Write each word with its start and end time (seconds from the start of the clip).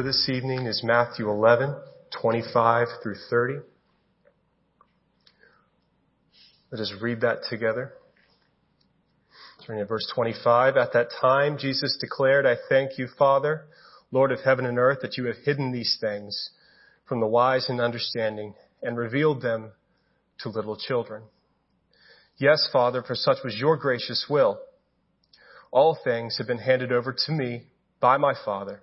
for 0.00 0.06
this 0.06 0.30
evening 0.30 0.64
is 0.64 0.80
Matthew 0.82 1.28
11, 1.28 1.76
25 2.22 2.86
through 3.02 3.16
30. 3.28 3.58
Let 6.72 6.80
us 6.80 6.94
read 7.02 7.20
that 7.20 7.40
together. 7.50 7.92
Turning 9.66 9.82
to 9.82 9.86
verse 9.86 10.10
25. 10.14 10.78
At 10.78 10.94
that 10.94 11.08
time, 11.20 11.58
Jesus 11.58 11.98
declared, 12.00 12.46
I 12.46 12.56
thank 12.70 12.96
you, 12.96 13.08
Father, 13.18 13.66
Lord 14.10 14.32
of 14.32 14.40
heaven 14.40 14.64
and 14.64 14.78
earth, 14.78 15.00
that 15.02 15.18
you 15.18 15.26
have 15.26 15.36
hidden 15.44 15.70
these 15.70 15.98
things 16.00 16.48
from 17.06 17.20
the 17.20 17.26
wise 17.26 17.68
and 17.68 17.78
understanding 17.78 18.54
and 18.82 18.96
revealed 18.96 19.42
them 19.42 19.72
to 20.38 20.48
little 20.48 20.78
children. 20.78 21.24
Yes, 22.38 22.66
Father, 22.72 23.02
for 23.02 23.14
such 23.14 23.44
was 23.44 23.58
your 23.58 23.76
gracious 23.76 24.24
will. 24.30 24.60
All 25.70 25.98
things 26.02 26.38
have 26.38 26.46
been 26.46 26.56
handed 26.56 26.90
over 26.90 27.14
to 27.26 27.32
me 27.32 27.64
by 28.00 28.16
my 28.16 28.32
Father, 28.46 28.82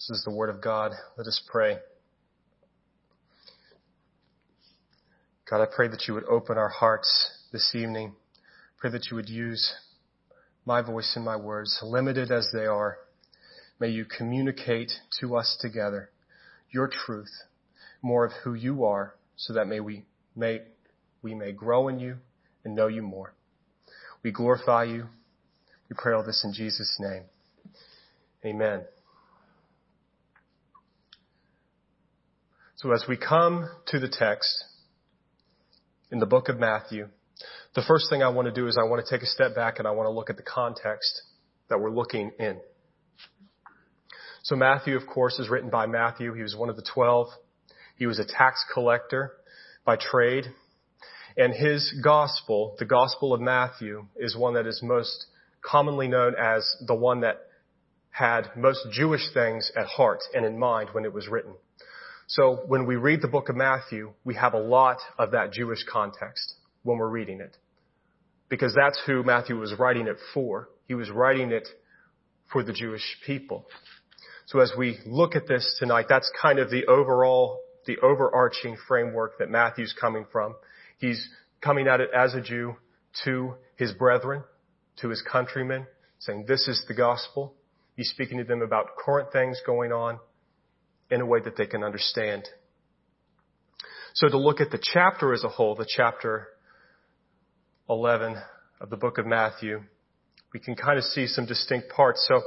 This 0.00 0.16
is 0.16 0.24
the 0.24 0.30
word 0.30 0.48
of 0.48 0.62
God. 0.62 0.92
Let 1.18 1.26
us 1.26 1.42
pray. 1.46 1.76
God, 5.50 5.60
I 5.60 5.66
pray 5.66 5.88
that 5.88 6.08
you 6.08 6.14
would 6.14 6.24
open 6.24 6.56
our 6.56 6.70
hearts 6.70 7.32
this 7.52 7.74
evening. 7.74 8.14
Pray 8.78 8.90
that 8.92 9.08
you 9.10 9.16
would 9.16 9.28
use 9.28 9.74
my 10.64 10.80
voice 10.80 11.12
and 11.16 11.24
my 11.24 11.36
words, 11.36 11.78
limited 11.82 12.32
as 12.32 12.48
they 12.50 12.64
are. 12.64 12.96
May 13.78 13.88
you 13.88 14.06
communicate 14.06 14.90
to 15.20 15.36
us 15.36 15.58
together 15.60 16.08
your 16.70 16.88
truth, 16.88 17.42
more 18.00 18.24
of 18.24 18.32
who 18.42 18.54
you 18.54 18.84
are, 18.84 19.16
so 19.36 19.52
that 19.52 19.68
may 19.68 19.80
we 19.80 20.06
may 20.34 20.60
we 21.20 21.34
may 21.34 21.52
grow 21.52 21.88
in 21.88 22.00
you 22.00 22.16
and 22.64 22.74
know 22.74 22.86
you 22.86 23.02
more. 23.02 23.34
We 24.22 24.30
glorify 24.32 24.84
you. 24.84 25.08
We 25.90 25.96
pray 25.98 26.14
all 26.14 26.24
this 26.24 26.42
in 26.42 26.54
Jesus' 26.54 26.96
name. 26.98 27.24
Amen. 28.46 28.84
So 32.82 32.92
as 32.92 33.04
we 33.06 33.18
come 33.18 33.68
to 33.88 34.00
the 34.00 34.08
text 34.08 34.64
in 36.10 36.18
the 36.18 36.24
book 36.24 36.48
of 36.48 36.58
Matthew, 36.58 37.08
the 37.74 37.82
first 37.86 38.06
thing 38.08 38.22
I 38.22 38.30
want 38.30 38.46
to 38.46 38.54
do 38.54 38.68
is 38.68 38.78
I 38.80 38.88
want 38.88 39.04
to 39.04 39.14
take 39.14 39.22
a 39.22 39.26
step 39.26 39.54
back 39.54 39.78
and 39.78 39.86
I 39.86 39.90
want 39.90 40.06
to 40.06 40.10
look 40.10 40.30
at 40.30 40.38
the 40.38 40.42
context 40.42 41.20
that 41.68 41.78
we're 41.78 41.90
looking 41.90 42.30
in. 42.38 42.58
So 44.44 44.56
Matthew, 44.56 44.96
of 44.96 45.06
course, 45.06 45.38
is 45.38 45.50
written 45.50 45.68
by 45.68 45.84
Matthew. 45.84 46.32
He 46.32 46.40
was 46.40 46.56
one 46.56 46.70
of 46.70 46.76
the 46.76 46.86
twelve. 46.94 47.26
He 47.98 48.06
was 48.06 48.18
a 48.18 48.24
tax 48.24 48.64
collector 48.72 49.32
by 49.84 49.96
trade. 49.96 50.46
And 51.36 51.52
his 51.52 51.94
gospel, 52.02 52.76
the 52.78 52.86
gospel 52.86 53.34
of 53.34 53.42
Matthew, 53.42 54.06
is 54.16 54.34
one 54.34 54.54
that 54.54 54.66
is 54.66 54.80
most 54.82 55.26
commonly 55.60 56.08
known 56.08 56.34
as 56.34 56.66
the 56.86 56.94
one 56.94 57.20
that 57.20 57.42
had 58.08 58.56
most 58.56 58.86
Jewish 58.90 59.34
things 59.34 59.70
at 59.76 59.84
heart 59.84 60.20
and 60.32 60.46
in 60.46 60.58
mind 60.58 60.88
when 60.92 61.04
it 61.04 61.12
was 61.12 61.28
written. 61.28 61.52
So 62.30 62.62
when 62.68 62.86
we 62.86 62.94
read 62.94 63.22
the 63.22 63.28
book 63.28 63.48
of 63.48 63.56
Matthew, 63.56 64.12
we 64.24 64.36
have 64.36 64.54
a 64.54 64.58
lot 64.58 64.98
of 65.18 65.32
that 65.32 65.52
Jewish 65.52 65.82
context 65.82 66.54
when 66.84 66.96
we're 66.96 67.08
reading 67.08 67.40
it. 67.40 67.56
Because 68.48 68.72
that's 68.72 69.00
who 69.04 69.24
Matthew 69.24 69.58
was 69.58 69.74
writing 69.76 70.06
it 70.06 70.16
for. 70.32 70.68
He 70.86 70.94
was 70.94 71.10
writing 71.10 71.50
it 71.50 71.66
for 72.52 72.62
the 72.62 72.72
Jewish 72.72 73.02
people. 73.26 73.66
So 74.46 74.60
as 74.60 74.72
we 74.78 74.98
look 75.06 75.34
at 75.34 75.48
this 75.48 75.76
tonight, 75.80 76.06
that's 76.08 76.30
kind 76.40 76.60
of 76.60 76.70
the 76.70 76.86
overall, 76.86 77.62
the 77.86 77.98
overarching 77.98 78.76
framework 78.86 79.38
that 79.40 79.50
Matthew's 79.50 79.94
coming 80.00 80.24
from. 80.30 80.54
He's 80.98 81.28
coming 81.60 81.88
at 81.88 82.00
it 82.00 82.10
as 82.14 82.34
a 82.34 82.40
Jew 82.40 82.76
to 83.24 83.54
his 83.74 83.92
brethren, 83.92 84.44
to 84.98 85.08
his 85.08 85.20
countrymen, 85.20 85.84
saying 86.20 86.44
this 86.46 86.68
is 86.68 86.84
the 86.86 86.94
gospel. 86.94 87.54
He's 87.96 88.10
speaking 88.10 88.38
to 88.38 88.44
them 88.44 88.62
about 88.62 88.96
current 89.04 89.32
things 89.32 89.60
going 89.66 89.90
on 89.90 90.20
in 91.10 91.20
a 91.20 91.26
way 91.26 91.40
that 91.40 91.56
they 91.56 91.66
can 91.66 91.82
understand. 91.82 92.44
So 94.14 94.28
to 94.28 94.38
look 94.38 94.60
at 94.60 94.70
the 94.70 94.80
chapter 94.80 95.32
as 95.32 95.44
a 95.44 95.48
whole, 95.48 95.74
the 95.74 95.88
chapter 95.88 96.48
11 97.88 98.36
of 98.80 98.90
the 98.90 98.96
book 98.96 99.18
of 99.18 99.26
Matthew, 99.26 99.82
we 100.52 100.60
can 100.60 100.74
kind 100.74 100.98
of 100.98 101.04
see 101.04 101.26
some 101.26 101.46
distinct 101.46 101.90
parts. 101.90 102.24
So 102.28 102.42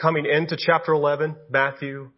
coming 0.00 0.26
into 0.26 0.56
chapter 0.58 0.92
11, 0.92 1.36
Matthew 1.50 2.10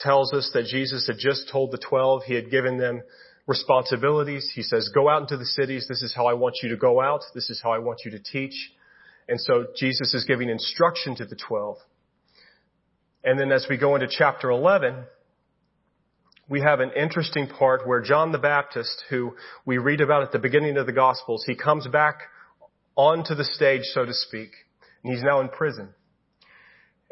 tells 0.00 0.32
us 0.32 0.50
that 0.54 0.66
Jesus 0.66 1.06
had 1.06 1.16
just 1.18 1.50
told 1.50 1.72
the 1.72 1.78
12, 1.78 2.22
he 2.24 2.34
had 2.34 2.50
given 2.50 2.78
them 2.78 3.02
responsibilities. 3.46 4.50
He 4.54 4.62
says, 4.62 4.90
go 4.94 5.08
out 5.08 5.22
into 5.22 5.36
the 5.36 5.44
cities. 5.44 5.86
This 5.88 6.02
is 6.02 6.14
how 6.14 6.26
I 6.26 6.34
want 6.34 6.56
you 6.62 6.68
to 6.70 6.76
go 6.76 7.00
out. 7.00 7.22
This 7.34 7.50
is 7.50 7.60
how 7.62 7.72
I 7.72 7.78
want 7.78 8.00
you 8.04 8.12
to 8.12 8.18
teach. 8.18 8.54
And 9.28 9.40
so 9.40 9.66
Jesus 9.76 10.14
is 10.14 10.24
giving 10.24 10.48
instruction 10.48 11.16
to 11.16 11.26
the 11.26 11.36
12. 11.36 11.76
And 13.24 13.38
then 13.38 13.52
as 13.52 13.66
we 13.68 13.76
go 13.76 13.94
into 13.94 14.06
chapter 14.08 14.50
11, 14.50 15.04
we 16.48 16.62
have 16.62 16.80
an 16.80 16.92
interesting 16.96 17.46
part 17.46 17.86
where 17.86 18.00
John 18.00 18.32
the 18.32 18.38
Baptist, 18.38 19.04
who 19.10 19.34
we 19.66 19.76
read 19.78 20.00
about 20.00 20.22
at 20.22 20.32
the 20.32 20.38
beginning 20.38 20.78
of 20.78 20.86
the 20.86 20.92
Gospels, 20.92 21.44
he 21.46 21.54
comes 21.54 21.86
back 21.86 22.20
onto 22.96 23.34
the 23.34 23.44
stage, 23.44 23.82
so 23.84 24.04
to 24.04 24.14
speak, 24.14 24.50
and 25.04 25.12
he's 25.12 25.22
now 25.22 25.40
in 25.40 25.50
prison. 25.50 25.90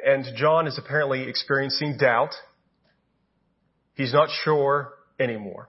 And 0.04 0.24
John 0.36 0.66
is 0.66 0.78
apparently 0.78 1.28
experiencing 1.28 1.98
doubt. 1.98 2.34
He's 3.94 4.12
not 4.12 4.28
sure 4.44 4.94
anymore. 5.20 5.68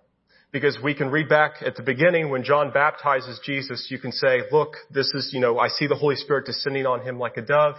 Because 0.52 0.80
we 0.82 0.96
can 0.96 1.10
read 1.10 1.28
back 1.28 1.56
at 1.66 1.76
the 1.76 1.84
beginning 1.84 2.30
when 2.30 2.44
John 2.44 2.72
baptizes 2.72 3.40
Jesus, 3.44 3.88
you 3.90 4.00
can 4.00 4.14
say, 4.14 4.44
look, 4.50 4.76
this 4.90 5.12
is, 5.14 5.32
you 5.34 5.42
know, 5.42 5.60
I 5.60 5.68
see 5.68 5.88
the 5.88 5.96
Holy 5.96 6.16
Spirit 6.16 6.46
descending 6.46 6.86
on 6.86 7.02
him 7.02 7.20
like 7.20 7.36
a 7.36 7.42
dove. 7.42 7.76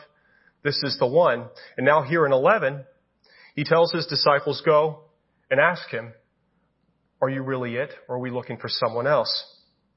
This 0.63 0.79
is 0.83 0.99
the 0.99 1.07
one. 1.07 1.47
And 1.79 1.87
now 1.87 2.03
here 2.03 2.27
in 2.27 2.33
11, 2.33 2.85
he 3.55 3.65
tells 3.65 3.91
his 3.91 4.07
disciples, 4.07 4.63
go 4.65 5.08
and 5.51 5.61
ask 5.61 5.89
him, 5.91 6.13
are 7.21 7.29
you 7.29 7.43
really 7.43 7.77
it? 7.77 7.91
Or 8.09 8.17
are 8.17 8.21
we 8.21 8.31
looking 8.31 8.59
for 8.59 8.69
someone 8.69 9.07
else? 9.07 9.45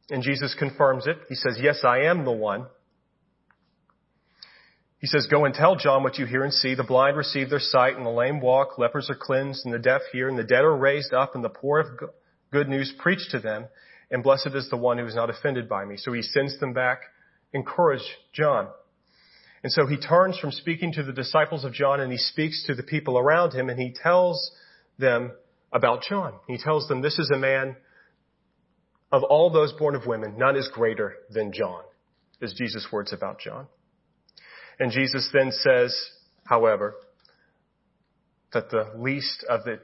And 0.10 0.24
Jesus 0.24 0.56
confirms 0.58 1.08
it. 1.08 1.18
He 1.30 1.36
says, 1.36 1.58
yes, 1.62 1.84
I 1.84 2.02
am 2.02 2.26
the 2.26 2.32
one. 2.32 2.66
He 5.00 5.08
says, 5.08 5.28
go 5.30 5.46
and 5.46 5.54
tell 5.54 5.76
John 5.76 6.04
what 6.04 6.20
you 6.20 6.26
hear 6.26 6.44
and 6.44 6.54
see. 6.54 6.76
The 6.76 6.84
blind 6.84 7.18
receive 7.18 7.50
their 7.50 7.60
sight 7.60 7.98
and 7.98 8.06
the 8.06 8.12
lame 8.12 8.40
walk, 8.40 8.78
lepers 8.78 9.10
are 9.10 9.18
cleansed 9.20 9.66
and 9.66 9.74
the 9.74 9.80
deaf 9.80 10.02
hear 10.12 10.30
and 10.30 10.38
the 10.38 10.44
dead 10.44 10.64
are 10.64 10.76
raised 10.76 11.14
up 11.14 11.34
and 11.34 11.44
the 11.44 11.50
poor 11.50 11.84
have 11.84 12.10
good 12.52 12.70
news 12.70 12.94
preached 13.00 13.32
to 13.32 13.40
them. 13.40 13.66
And 14.12 14.22
blessed 14.22 14.52
is 14.54 14.70
the 14.70 14.78
one 14.78 14.98
who 14.98 15.06
is 15.06 15.16
not 15.16 15.30
offended 15.30 15.68
by 15.68 15.86
me. 15.86 15.98
So 15.98 16.14
he 16.14 16.22
sends 16.22 16.60
them 16.60 16.74
back. 16.74 17.02
Encourage 17.54 18.04
John. 18.34 18.68
And 19.64 19.72
so 19.72 19.88
he 19.88 19.98
turns 19.98 20.38
from 20.38 20.52
speaking 20.52 20.94
to 20.94 21.04
the 21.04 21.14
disciples 21.14 21.64
of 21.64 21.74
John 21.74 22.00
and 22.00 22.12
he 22.12 22.18
speaks 22.18 22.64
to 22.68 22.76
the 22.76 22.84
people 22.84 23.18
around 23.18 23.54
him 23.54 23.70
and 23.70 23.80
he 23.80 23.94
tells 23.94 24.52
them 25.02 25.32
about 25.74 26.04
John. 26.08 26.34
He 26.48 26.58
tells 26.58 26.88
them 26.88 27.02
this 27.02 27.20
is 27.20 27.30
a 27.34 27.38
man 27.38 27.76
of 29.12 29.24
all 29.24 29.50
those 29.50 29.74
born 29.74 29.96
of 29.96 30.06
women, 30.06 30.36
none 30.38 30.56
is 30.56 30.70
greater 30.74 31.16
than 31.30 31.52
John, 31.52 31.84
is 32.40 32.54
Jesus' 32.54 32.88
words 32.92 33.12
about 33.12 33.40
John. 33.40 33.68
And 34.80 34.92
Jesus 34.92 35.30
then 35.34 35.52
says, 35.52 35.94
however, 36.46 36.96
that 38.54 38.70
the 38.70 38.92
least 38.98 39.46
of 39.50 39.64
the 39.64 39.80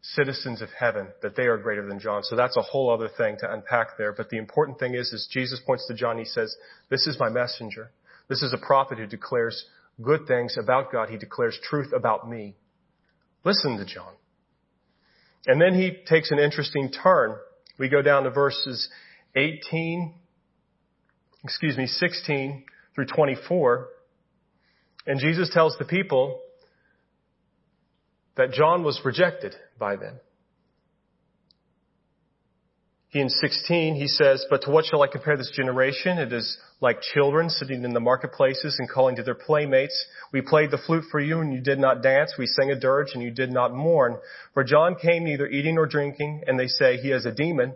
citizens 0.00 0.62
of 0.62 0.68
heaven, 0.78 1.08
that 1.22 1.36
they 1.36 1.44
are 1.44 1.58
greater 1.58 1.86
than 1.86 1.98
John. 1.98 2.22
So 2.22 2.36
that's 2.36 2.56
a 2.56 2.62
whole 2.62 2.90
other 2.90 3.08
thing 3.08 3.36
to 3.40 3.52
unpack 3.52 3.98
there. 3.98 4.12
But 4.12 4.30
the 4.30 4.38
important 4.38 4.78
thing 4.78 4.94
is, 4.94 5.12
is 5.12 5.28
Jesus 5.30 5.60
points 5.66 5.86
to 5.88 5.94
John, 5.94 6.18
he 6.18 6.24
says, 6.24 6.54
this 6.88 7.06
is 7.06 7.18
my 7.18 7.28
messenger. 7.28 7.90
This 8.28 8.42
is 8.42 8.52
a 8.52 8.64
prophet 8.64 8.98
who 8.98 9.06
declares 9.06 9.66
good 10.00 10.26
things 10.28 10.56
about 10.56 10.92
God. 10.92 11.08
He 11.08 11.18
declares 11.18 11.58
truth 11.62 11.92
about 11.92 12.28
me. 12.28 12.54
Listen 13.44 13.76
to 13.76 13.84
John. 13.84 14.12
And 15.46 15.60
then 15.60 15.74
he 15.74 15.92
takes 16.06 16.30
an 16.30 16.38
interesting 16.38 16.90
turn. 16.90 17.36
We 17.78 17.88
go 17.88 18.02
down 18.02 18.24
to 18.24 18.30
verses 18.30 18.88
18, 19.36 20.14
excuse 21.44 21.76
me, 21.76 21.86
16 21.86 22.64
through 22.94 23.06
24. 23.06 23.88
And 25.06 25.20
Jesus 25.20 25.50
tells 25.52 25.76
the 25.78 25.84
people 25.84 26.40
that 28.36 28.52
John 28.52 28.82
was 28.84 29.00
rejected 29.04 29.54
by 29.78 29.96
them. 29.96 30.20
He 33.10 33.20
in 33.20 33.30
16, 33.30 33.94
he 33.94 34.06
says, 34.06 34.44
But 34.50 34.62
to 34.62 34.70
what 34.70 34.84
shall 34.84 35.02
I 35.02 35.06
compare 35.06 35.38
this 35.38 35.50
generation? 35.54 36.18
It 36.18 36.30
is 36.30 36.58
like 36.80 37.00
children 37.00 37.48
sitting 37.48 37.82
in 37.82 37.94
the 37.94 38.00
marketplaces 38.00 38.76
and 38.78 38.88
calling 38.88 39.16
to 39.16 39.22
their 39.22 39.34
playmates. 39.34 40.06
We 40.30 40.42
played 40.42 40.70
the 40.70 40.78
flute 40.78 41.04
for 41.10 41.18
you 41.18 41.40
and 41.40 41.52
you 41.52 41.60
did 41.60 41.78
not 41.78 42.02
dance. 42.02 42.34
We 42.38 42.46
sang 42.46 42.70
a 42.70 42.78
dirge 42.78 43.12
and 43.14 43.22
you 43.22 43.30
did 43.30 43.50
not 43.50 43.72
mourn. 43.72 44.18
For 44.52 44.62
John 44.62 44.94
came 44.94 45.24
neither 45.24 45.46
eating 45.46 45.76
nor 45.76 45.86
drinking, 45.86 46.44
and 46.46 46.60
they 46.60 46.66
say 46.66 46.98
he 46.98 47.08
has 47.08 47.24
a 47.24 47.32
demon. 47.32 47.74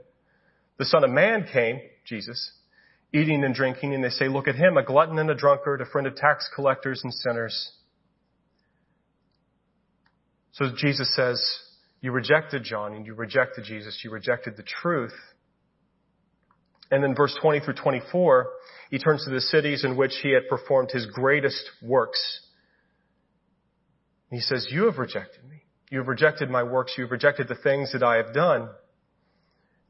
The 0.76 0.84
Son 0.84 1.02
of 1.02 1.11
Man 1.11 1.46
came, 1.50 1.81
Jesus, 2.05 2.52
eating 3.14 3.43
and 3.43 3.55
drinking, 3.55 3.94
and 3.94 4.05
they 4.05 4.11
say, 4.11 4.29
look 4.29 4.49
at 4.49 4.56
him, 4.56 4.76
a 4.76 4.84
glutton 4.84 5.19
and 5.19 5.31
a 5.31 5.34
drunkard, 5.34 5.81
a 5.81 5.87
friend 5.87 6.06
of 6.06 6.14
tax 6.14 6.50
collectors 6.55 7.00
and 7.05 7.12
sinners. 7.12 7.73
So 10.52 10.67
Jesus 10.76 11.14
says, 11.17 11.43
you 12.02 12.10
rejected 12.10 12.64
John 12.64 12.94
and 12.94 13.06
you 13.06 13.14
rejected 13.14 13.64
Jesus. 13.64 14.00
You 14.04 14.10
rejected 14.10 14.56
the 14.56 14.64
truth. 14.64 15.14
And 16.90 17.02
then 17.02 17.14
verse 17.14 17.34
20 17.40 17.60
through 17.60 17.75
24, 17.75 18.49
he 18.90 18.99
turns 18.99 19.25
to 19.25 19.31
the 19.31 19.40
cities 19.40 19.84
in 19.84 19.96
which 19.96 20.12
he 20.22 20.32
had 20.32 20.49
performed 20.50 20.90
his 20.90 21.06
greatest 21.06 21.70
works. 21.82 22.40
He 24.31 24.40
says, 24.40 24.66
you 24.70 24.87
have 24.87 24.99
rejected 24.99 25.49
me. 25.49 25.62
You 25.90 25.99
have 25.99 26.08
rejected 26.08 26.50
my 26.50 26.64
works. 26.64 26.94
You 26.99 27.04
have 27.04 27.12
rejected 27.12 27.49
the 27.49 27.54
things 27.54 27.93
that 27.93 28.02
I 28.02 28.16
have 28.16 28.34
done. 28.34 28.62
And 28.62 28.70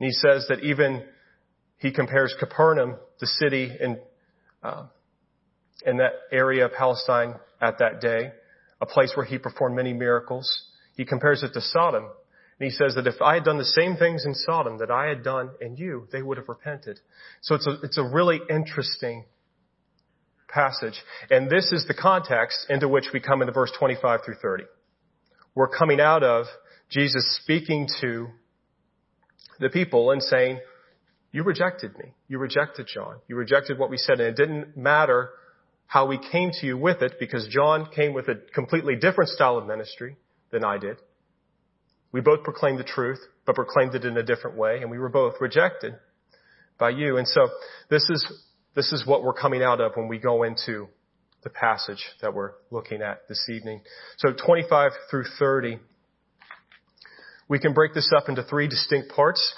he 0.00 0.12
says 0.12 0.46
that 0.48 0.60
even 0.60 1.04
he 1.78 1.92
compares 1.92 2.34
Capernaum, 2.38 2.96
the 3.20 3.26
city 3.26 3.72
in, 3.80 3.98
uh, 4.62 4.86
in 5.86 5.96
that 5.96 6.12
area 6.30 6.66
of 6.66 6.72
Palestine 6.72 7.36
at 7.60 7.78
that 7.78 8.00
day, 8.00 8.32
a 8.80 8.86
place 8.86 9.12
where 9.16 9.24
he 9.24 9.38
performed 9.38 9.76
many 9.76 9.92
miracles. 9.92 10.68
He 10.96 11.04
compares 11.04 11.42
it 11.42 11.52
to 11.54 11.60
Sodom. 11.60 12.04
And 12.04 12.70
he 12.70 12.70
says 12.70 12.94
that 12.94 13.06
if 13.06 13.20
I 13.20 13.34
had 13.34 13.44
done 13.44 13.58
the 13.58 13.64
same 13.64 13.96
things 13.96 14.24
in 14.24 14.34
Sodom 14.34 14.78
that 14.78 14.90
I 14.90 15.06
had 15.06 15.24
done 15.24 15.50
in 15.60 15.76
you, 15.76 16.06
they 16.12 16.22
would 16.22 16.36
have 16.36 16.48
repented. 16.48 17.00
So 17.40 17.54
it's 17.54 17.66
a, 17.66 17.80
it's 17.82 17.98
a 17.98 18.04
really 18.04 18.40
interesting 18.48 19.24
passage. 20.48 20.94
And 21.30 21.50
this 21.50 21.72
is 21.72 21.86
the 21.88 21.94
context 21.94 22.66
into 22.68 22.88
which 22.88 23.06
we 23.12 23.20
come 23.20 23.40
into 23.40 23.52
verse 23.52 23.72
25 23.78 24.20
through 24.24 24.36
30. 24.40 24.64
We're 25.54 25.68
coming 25.68 26.00
out 26.00 26.22
of 26.22 26.46
Jesus 26.90 27.38
speaking 27.42 27.88
to 28.00 28.28
the 29.58 29.70
people 29.70 30.10
and 30.10 30.22
saying, 30.22 30.60
you 31.32 31.42
rejected 31.44 31.96
me. 31.98 32.12
You 32.28 32.38
rejected 32.38 32.86
John. 32.92 33.16
You 33.26 33.36
rejected 33.36 33.78
what 33.78 33.88
we 33.88 33.96
said. 33.96 34.20
And 34.20 34.28
it 34.28 34.36
didn't 34.36 34.76
matter 34.76 35.30
how 35.86 36.06
we 36.06 36.18
came 36.30 36.50
to 36.60 36.66
you 36.66 36.76
with 36.76 37.00
it 37.02 37.14
because 37.18 37.48
John 37.50 37.88
came 37.94 38.12
with 38.12 38.28
a 38.28 38.34
completely 38.54 38.96
different 38.96 39.30
style 39.30 39.56
of 39.56 39.66
ministry 39.66 40.16
than 40.52 40.64
I 40.64 40.78
did. 40.78 40.98
We 42.12 42.20
both 42.20 42.44
proclaimed 42.44 42.78
the 42.78 42.84
truth, 42.84 43.18
but 43.46 43.54
proclaimed 43.54 43.94
it 43.94 44.04
in 44.04 44.16
a 44.16 44.22
different 44.22 44.56
way, 44.56 44.78
and 44.82 44.90
we 44.90 44.98
were 44.98 45.08
both 45.08 45.34
rejected 45.40 45.94
by 46.78 46.90
you. 46.90 47.16
And 47.16 47.26
so 47.26 47.48
this 47.90 48.08
is, 48.10 48.24
this 48.76 48.92
is 48.92 49.06
what 49.06 49.24
we're 49.24 49.32
coming 49.32 49.62
out 49.62 49.80
of 49.80 49.92
when 49.96 50.08
we 50.08 50.18
go 50.18 50.42
into 50.42 50.88
the 51.42 51.50
passage 51.50 52.04
that 52.20 52.34
we're 52.34 52.52
looking 52.70 53.02
at 53.02 53.28
this 53.28 53.48
evening. 53.48 53.80
So 54.18 54.32
25 54.32 54.92
through 55.10 55.24
30, 55.38 55.78
we 57.48 57.58
can 57.58 57.72
break 57.72 57.94
this 57.94 58.12
up 58.16 58.28
into 58.28 58.42
three 58.44 58.68
distinct 58.68 59.10
parts. 59.10 59.54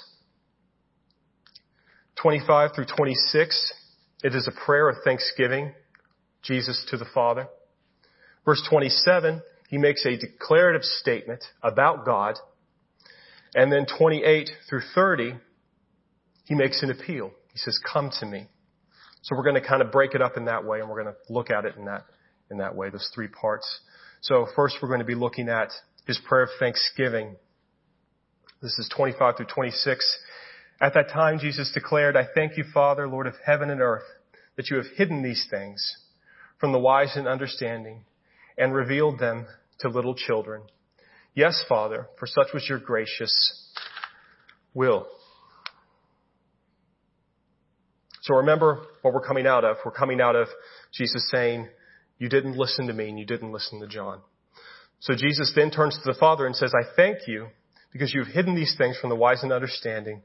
25 2.21 2.71
through 2.73 2.85
26, 2.85 3.73
it 4.23 4.33
is 4.33 4.47
a 4.47 4.65
prayer 4.65 4.89
of 4.89 4.95
thanksgiving, 5.03 5.73
Jesus 6.41 6.85
to 6.89 6.97
the 6.97 7.05
Father. 7.13 7.47
Verse 8.45 8.65
27, 8.69 9.41
he 9.75 9.79
makes 9.81 10.05
a 10.05 10.15
declarative 10.15 10.83
statement 10.83 11.43
about 11.61 12.05
God. 12.05 12.35
And 13.53 13.69
then 13.69 13.85
28 13.85 14.49
through 14.69 14.83
30, 14.95 15.33
he 16.45 16.55
makes 16.55 16.81
an 16.81 16.91
appeal. 16.91 17.31
He 17.51 17.57
says, 17.57 17.77
come 17.91 18.09
to 18.21 18.25
me. 18.25 18.47
So 19.23 19.35
we're 19.35 19.43
going 19.43 19.61
to 19.61 19.67
kind 19.67 19.81
of 19.81 19.91
break 19.91 20.15
it 20.15 20.21
up 20.21 20.37
in 20.37 20.45
that 20.45 20.63
way 20.63 20.79
and 20.79 20.87
we're 20.87 21.03
going 21.03 21.13
to 21.13 21.33
look 21.33 21.49
at 21.49 21.65
it 21.65 21.75
in 21.75 21.83
that, 21.87 22.05
in 22.49 22.59
that 22.59 22.73
way, 22.73 22.89
those 22.89 23.11
three 23.13 23.27
parts. 23.27 23.81
So 24.21 24.47
first 24.55 24.77
we're 24.81 24.87
going 24.87 25.01
to 25.01 25.05
be 25.05 25.13
looking 25.13 25.49
at 25.49 25.71
his 26.07 26.17
prayer 26.25 26.43
of 26.43 26.51
thanksgiving. 26.57 27.35
This 28.61 28.79
is 28.79 28.89
25 28.95 29.35
through 29.35 29.47
26. 29.53 30.19
At 30.79 30.93
that 30.93 31.09
time 31.09 31.37
Jesus 31.37 31.69
declared, 31.73 32.15
I 32.15 32.25
thank 32.33 32.55
you, 32.55 32.63
Father, 32.73 33.09
Lord 33.09 33.27
of 33.27 33.33
heaven 33.45 33.69
and 33.69 33.81
earth, 33.81 34.07
that 34.55 34.69
you 34.69 34.77
have 34.77 34.85
hidden 34.95 35.21
these 35.21 35.45
things 35.51 35.97
from 36.61 36.71
the 36.71 36.79
wise 36.79 37.17
and 37.17 37.27
understanding 37.27 38.05
and 38.57 38.73
revealed 38.73 39.19
them 39.19 39.47
to 39.79 39.89
little 39.89 40.15
children. 40.15 40.63
Yes, 41.33 41.63
Father, 41.67 42.07
for 42.17 42.27
such 42.27 42.47
was 42.53 42.67
your 42.67 42.79
gracious 42.79 43.33
will. 44.73 45.07
So 48.21 48.35
remember 48.37 48.81
what 49.01 49.13
we're 49.13 49.25
coming 49.25 49.45
out 49.45 49.63
of. 49.63 49.77
We're 49.85 49.91
coming 49.91 50.19
out 50.19 50.35
of 50.35 50.47
Jesus 50.93 51.29
saying, 51.29 51.67
you 52.17 52.29
didn't 52.29 52.57
listen 52.57 52.87
to 52.87 52.93
me 52.93 53.09
and 53.09 53.19
you 53.19 53.25
didn't 53.25 53.51
listen 53.51 53.79
to 53.81 53.87
John. 53.87 54.21
So 54.99 55.13
Jesus 55.15 55.51
then 55.55 55.69
turns 55.69 55.95
to 55.95 56.11
the 56.11 56.17
Father 56.17 56.47
and 56.47 56.55
says, 56.55 56.73
I 56.73 56.83
thank 56.95 57.27
you 57.27 57.47
because 57.91 58.13
you've 58.13 58.27
hidden 58.27 58.55
these 58.55 58.75
things 58.77 58.97
from 58.97 59.09
the 59.09 59.15
wise 59.15 59.43
and 59.43 59.51
understanding 59.51 60.21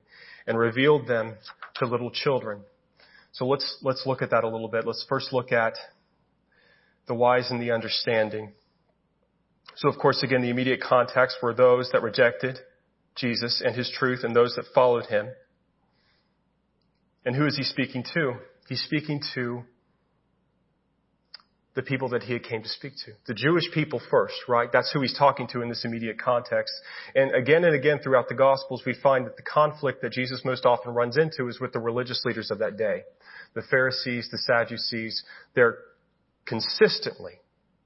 and 0.46 0.56
revealed 0.56 1.06
them 1.06 1.34
to 1.76 1.86
little 1.86 2.10
children. 2.10 2.62
So 3.32 3.46
let's, 3.46 3.78
let's 3.82 4.04
look 4.06 4.22
at 4.22 4.30
that 4.30 4.44
a 4.44 4.48
little 4.48 4.68
bit. 4.68 4.86
Let's 4.86 5.04
first 5.08 5.32
look 5.32 5.52
at 5.52 5.74
the 7.06 7.14
wise 7.14 7.50
and 7.50 7.60
the 7.60 7.72
understanding. 7.72 8.52
So 9.76 9.88
of 9.88 9.98
course, 9.98 10.22
again, 10.22 10.42
the 10.42 10.50
immediate 10.50 10.80
context 10.80 11.38
were 11.42 11.54
those 11.54 11.90
that 11.92 12.02
rejected 12.02 12.58
Jesus 13.16 13.62
and 13.64 13.74
his 13.74 13.90
truth 13.90 14.24
and 14.24 14.34
those 14.34 14.54
that 14.56 14.64
followed 14.74 15.06
him. 15.06 15.28
And 17.24 17.36
who 17.36 17.46
is 17.46 17.56
he 17.56 17.62
speaking 17.62 18.04
to? 18.14 18.34
He's 18.68 18.82
speaking 18.82 19.20
to 19.34 19.62
the 21.74 21.82
people 21.82 22.08
that 22.10 22.22
he 22.24 22.38
came 22.38 22.62
to 22.62 22.68
speak 22.68 22.94
to. 23.04 23.12
The 23.26 23.34
Jewish 23.34 23.70
people 23.72 24.00
first, 24.10 24.34
right? 24.48 24.70
That's 24.72 24.90
who 24.92 25.00
he's 25.00 25.16
talking 25.16 25.46
to 25.48 25.62
in 25.62 25.68
this 25.68 25.84
immediate 25.84 26.20
context. 26.20 26.72
And 27.14 27.34
again 27.34 27.64
and 27.64 27.74
again 27.74 28.00
throughout 28.02 28.28
the 28.28 28.34
Gospels, 28.34 28.82
we 28.84 28.94
find 29.00 29.26
that 29.26 29.36
the 29.36 29.42
conflict 29.42 30.02
that 30.02 30.12
Jesus 30.12 30.42
most 30.44 30.66
often 30.66 30.94
runs 30.94 31.16
into 31.16 31.48
is 31.48 31.60
with 31.60 31.72
the 31.72 31.78
religious 31.78 32.22
leaders 32.24 32.50
of 32.50 32.58
that 32.58 32.76
day. 32.76 33.02
The 33.54 33.62
Pharisees, 33.62 34.28
the 34.30 34.38
Sadducees, 34.38 35.22
they're 35.54 35.78
consistently 36.44 37.34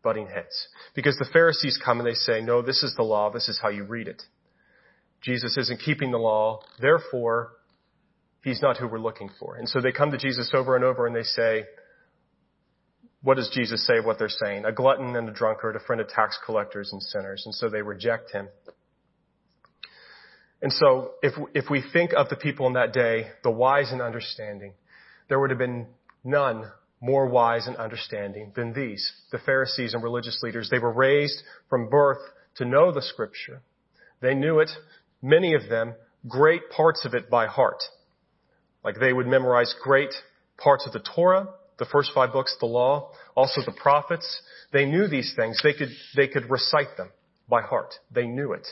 butting 0.04 0.28
heads. 0.28 0.68
Because 0.94 1.16
the 1.16 1.28
Pharisees 1.32 1.80
come 1.84 1.98
and 1.98 2.06
they 2.06 2.14
say, 2.14 2.40
no, 2.40 2.62
this 2.62 2.82
is 2.82 2.94
the 2.96 3.02
law, 3.02 3.30
this 3.30 3.48
is 3.48 3.58
how 3.60 3.70
you 3.70 3.84
read 3.84 4.06
it. 4.06 4.22
Jesus 5.22 5.56
isn't 5.56 5.80
keeping 5.80 6.10
the 6.10 6.18
law, 6.18 6.60
therefore, 6.80 7.52
he's 8.44 8.60
not 8.60 8.76
who 8.76 8.86
we're 8.86 8.98
looking 8.98 9.30
for. 9.40 9.56
And 9.56 9.68
so 9.68 9.80
they 9.80 9.90
come 9.90 10.10
to 10.10 10.18
Jesus 10.18 10.50
over 10.54 10.76
and 10.76 10.84
over 10.84 11.06
and 11.06 11.16
they 11.16 11.22
say, 11.22 11.64
what 13.22 13.38
does 13.38 13.50
Jesus 13.54 13.86
say 13.86 14.00
what 14.04 14.18
they're 14.18 14.28
saying? 14.28 14.66
A 14.66 14.72
glutton 14.72 15.16
and 15.16 15.26
a 15.26 15.32
drunkard, 15.32 15.76
a 15.76 15.80
friend 15.80 16.00
of 16.00 16.08
tax 16.08 16.38
collectors 16.44 16.90
and 16.92 17.02
sinners. 17.02 17.42
And 17.46 17.54
so 17.54 17.70
they 17.70 17.80
reject 17.80 18.30
him. 18.32 18.48
And 20.60 20.70
so 20.70 21.12
if, 21.22 21.32
if 21.54 21.70
we 21.70 21.82
think 21.92 22.12
of 22.14 22.28
the 22.28 22.36
people 22.36 22.66
in 22.66 22.74
that 22.74 22.92
day, 22.92 23.28
the 23.42 23.50
wise 23.50 23.92
and 23.92 24.02
understanding, 24.02 24.74
there 25.28 25.40
would 25.40 25.50
have 25.50 25.58
been 25.58 25.86
none 26.22 26.70
more 27.00 27.28
wise 27.28 27.66
and 27.66 27.76
understanding 27.76 28.52
than 28.54 28.72
these, 28.72 29.12
the 29.30 29.38
Pharisees 29.38 29.94
and 29.94 30.02
religious 30.02 30.38
leaders. 30.42 30.68
They 30.70 30.78
were 30.78 30.92
raised 30.92 31.42
from 31.68 31.88
birth 31.88 32.20
to 32.56 32.64
know 32.64 32.92
the 32.92 33.02
scripture. 33.02 33.62
They 34.20 34.34
knew 34.34 34.60
it, 34.60 34.70
many 35.20 35.54
of 35.54 35.68
them, 35.68 35.94
great 36.26 36.70
parts 36.70 37.04
of 37.04 37.14
it 37.14 37.28
by 37.28 37.46
heart. 37.46 37.82
Like 38.82 38.98
they 38.98 39.12
would 39.12 39.26
memorize 39.26 39.74
great 39.82 40.14
parts 40.56 40.86
of 40.86 40.92
the 40.92 41.02
Torah, 41.14 41.48
the 41.78 41.86
first 41.86 42.12
five 42.14 42.32
books, 42.32 42.56
the 42.60 42.66
law, 42.66 43.10
also 43.34 43.60
the 43.64 43.72
prophets. 43.72 44.42
They 44.72 44.86
knew 44.86 45.08
these 45.08 45.32
things. 45.36 45.60
They 45.62 45.72
could, 45.72 45.88
they 46.16 46.28
could 46.28 46.50
recite 46.50 46.96
them 46.96 47.10
by 47.48 47.62
heart. 47.62 47.94
They 48.12 48.26
knew 48.26 48.52
it. 48.52 48.66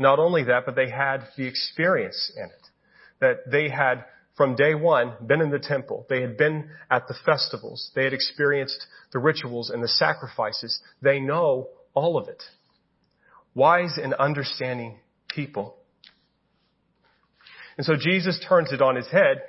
Not 0.00 0.18
only 0.18 0.44
that, 0.44 0.64
but 0.64 0.74
they 0.76 0.90
had 0.90 1.28
the 1.36 1.46
experience 1.46 2.32
in 2.36 2.44
it. 2.44 2.66
That 3.20 3.50
they 3.50 3.68
had 3.68 4.04
from 4.38 4.54
day 4.54 4.74
one 4.74 5.12
been 5.26 5.42
in 5.42 5.50
the 5.50 5.58
temple. 5.58 6.06
They 6.08 6.22
had 6.22 6.38
been 6.38 6.70
at 6.90 7.08
the 7.08 7.14
festivals. 7.26 7.90
They 7.94 8.04
had 8.04 8.14
experienced 8.14 8.86
the 9.12 9.18
rituals 9.18 9.68
and 9.68 9.82
the 9.82 9.88
sacrifices. 9.88 10.80
They 11.02 11.18
know 11.20 11.68
all 11.92 12.16
of 12.16 12.28
it. 12.28 12.42
Wise 13.54 13.98
and 14.02 14.14
understanding 14.14 15.00
people. 15.28 15.76
And 17.76 17.84
so 17.84 17.96
Jesus 17.98 18.42
turns 18.48 18.72
it 18.72 18.80
on 18.80 18.96
his 18.96 19.08
head 19.10 19.42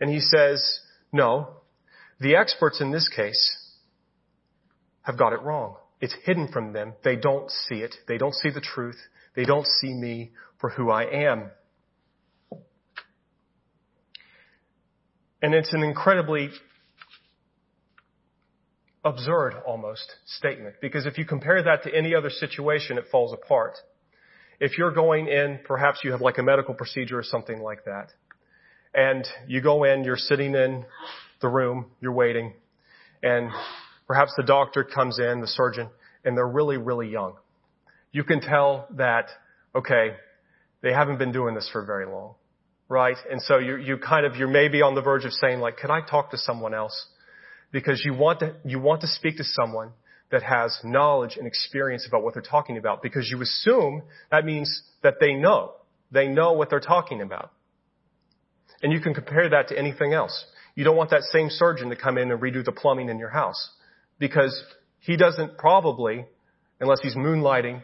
and 0.00 0.10
he 0.10 0.20
says, 0.20 0.80
no, 1.12 1.48
the 2.20 2.36
experts 2.36 2.80
in 2.80 2.92
this 2.92 3.08
case 3.08 3.56
have 5.02 5.18
got 5.18 5.32
it 5.32 5.40
wrong. 5.40 5.76
It's 6.00 6.14
hidden 6.24 6.48
from 6.52 6.72
them. 6.72 6.92
They 7.02 7.16
don't 7.16 7.50
see 7.50 7.76
it. 7.76 7.94
They 8.06 8.18
don't 8.18 8.34
see 8.34 8.50
the 8.50 8.60
truth. 8.60 8.98
They 9.34 9.44
don't 9.44 9.66
see 9.80 9.94
me 9.94 10.32
for 10.60 10.70
who 10.70 10.90
I 10.90 11.04
am. 11.04 11.50
And 15.40 15.54
it's 15.54 15.72
an 15.72 15.82
incredibly 15.82 16.50
absurd 19.04 19.54
almost 19.66 20.16
statement 20.26 20.74
because 20.80 21.06
if 21.06 21.16
you 21.16 21.24
compare 21.24 21.62
that 21.62 21.84
to 21.84 21.94
any 21.94 22.14
other 22.14 22.30
situation, 22.30 22.98
it 22.98 23.04
falls 23.10 23.32
apart. 23.32 23.78
If 24.60 24.76
you're 24.76 24.90
going 24.90 25.28
in, 25.28 25.60
perhaps 25.64 26.00
you 26.02 26.10
have 26.10 26.20
like 26.20 26.38
a 26.38 26.42
medical 26.42 26.74
procedure 26.74 27.18
or 27.18 27.22
something 27.22 27.60
like 27.60 27.84
that, 27.84 28.10
And 28.94 29.26
you 29.46 29.60
go 29.60 29.84
in, 29.84 30.04
you're 30.04 30.16
sitting 30.16 30.54
in 30.54 30.84
the 31.40 31.48
room, 31.48 31.86
you're 32.00 32.12
waiting, 32.12 32.54
and 33.22 33.50
perhaps 34.06 34.32
the 34.36 34.42
doctor 34.42 34.82
comes 34.82 35.18
in, 35.18 35.40
the 35.40 35.46
surgeon, 35.46 35.88
and 36.24 36.36
they're 36.36 36.48
really, 36.48 36.78
really 36.78 37.08
young. 37.08 37.34
You 38.12 38.24
can 38.24 38.40
tell 38.40 38.88
that, 38.96 39.26
okay, 39.74 40.14
they 40.82 40.92
haven't 40.92 41.18
been 41.18 41.32
doing 41.32 41.54
this 41.54 41.68
for 41.72 41.84
very 41.84 42.06
long, 42.06 42.34
right? 42.88 43.16
And 43.30 43.40
so 43.42 43.58
you, 43.58 43.76
you 43.76 43.98
kind 43.98 44.24
of, 44.24 44.36
you're 44.36 44.48
maybe 44.48 44.82
on 44.82 44.94
the 44.94 45.02
verge 45.02 45.24
of 45.24 45.32
saying 45.32 45.60
like, 45.60 45.76
can 45.76 45.90
I 45.90 46.00
talk 46.00 46.30
to 46.30 46.38
someone 46.38 46.74
else? 46.74 47.06
Because 47.70 48.02
you 48.04 48.14
want 48.14 48.40
to, 48.40 48.56
you 48.64 48.78
want 48.78 49.02
to 49.02 49.06
speak 49.06 49.36
to 49.36 49.44
someone 49.44 49.92
that 50.30 50.42
has 50.42 50.78
knowledge 50.84 51.36
and 51.36 51.46
experience 51.46 52.06
about 52.06 52.22
what 52.22 52.34
they're 52.34 52.42
talking 52.42 52.78
about 52.78 53.02
because 53.02 53.30
you 53.30 53.40
assume 53.40 54.02
that 54.30 54.44
means 54.44 54.82
that 55.02 55.14
they 55.20 55.34
know. 55.34 55.72
They 56.10 56.28
know 56.28 56.52
what 56.52 56.70
they're 56.70 56.80
talking 56.80 57.20
about. 57.20 57.52
And 58.82 58.92
you 58.92 59.00
can 59.00 59.14
compare 59.14 59.48
that 59.50 59.68
to 59.68 59.78
anything 59.78 60.12
else. 60.12 60.44
You 60.74 60.84
don't 60.84 60.96
want 60.96 61.10
that 61.10 61.22
same 61.24 61.48
surgeon 61.50 61.90
to 61.90 61.96
come 61.96 62.16
in 62.18 62.30
and 62.30 62.40
redo 62.40 62.64
the 62.64 62.72
plumbing 62.72 63.08
in 63.08 63.18
your 63.18 63.30
house 63.30 63.70
because 64.18 64.62
he 65.00 65.16
doesn't 65.16 65.58
probably, 65.58 66.26
unless 66.80 67.00
he's 67.02 67.16
moonlighting 67.16 67.82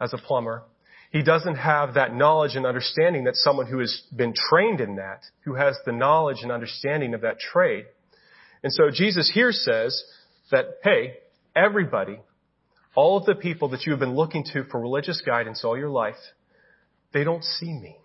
as 0.00 0.12
a 0.12 0.18
plumber, 0.18 0.62
he 1.10 1.22
doesn't 1.22 1.56
have 1.56 1.94
that 1.94 2.14
knowledge 2.14 2.56
and 2.56 2.66
understanding 2.66 3.24
that 3.24 3.36
someone 3.36 3.66
who 3.66 3.78
has 3.78 4.02
been 4.14 4.34
trained 4.34 4.80
in 4.80 4.96
that, 4.96 5.22
who 5.44 5.54
has 5.54 5.76
the 5.84 5.92
knowledge 5.92 6.38
and 6.42 6.50
understanding 6.52 7.14
of 7.14 7.22
that 7.22 7.38
trade. 7.38 7.84
And 8.62 8.72
so 8.72 8.90
Jesus 8.92 9.30
here 9.32 9.52
says 9.52 10.02
that, 10.50 10.66
hey, 10.82 11.14
everybody, 11.54 12.18
all 12.94 13.18
of 13.18 13.26
the 13.26 13.34
people 13.34 13.68
that 13.70 13.86
you 13.86 13.92
have 13.92 14.00
been 14.00 14.16
looking 14.16 14.44
to 14.52 14.64
for 14.64 14.80
religious 14.80 15.22
guidance 15.24 15.64
all 15.64 15.78
your 15.78 15.90
life, 15.90 16.16
they 17.12 17.24
don't 17.24 17.44
see 17.44 17.72
me. 17.72 17.96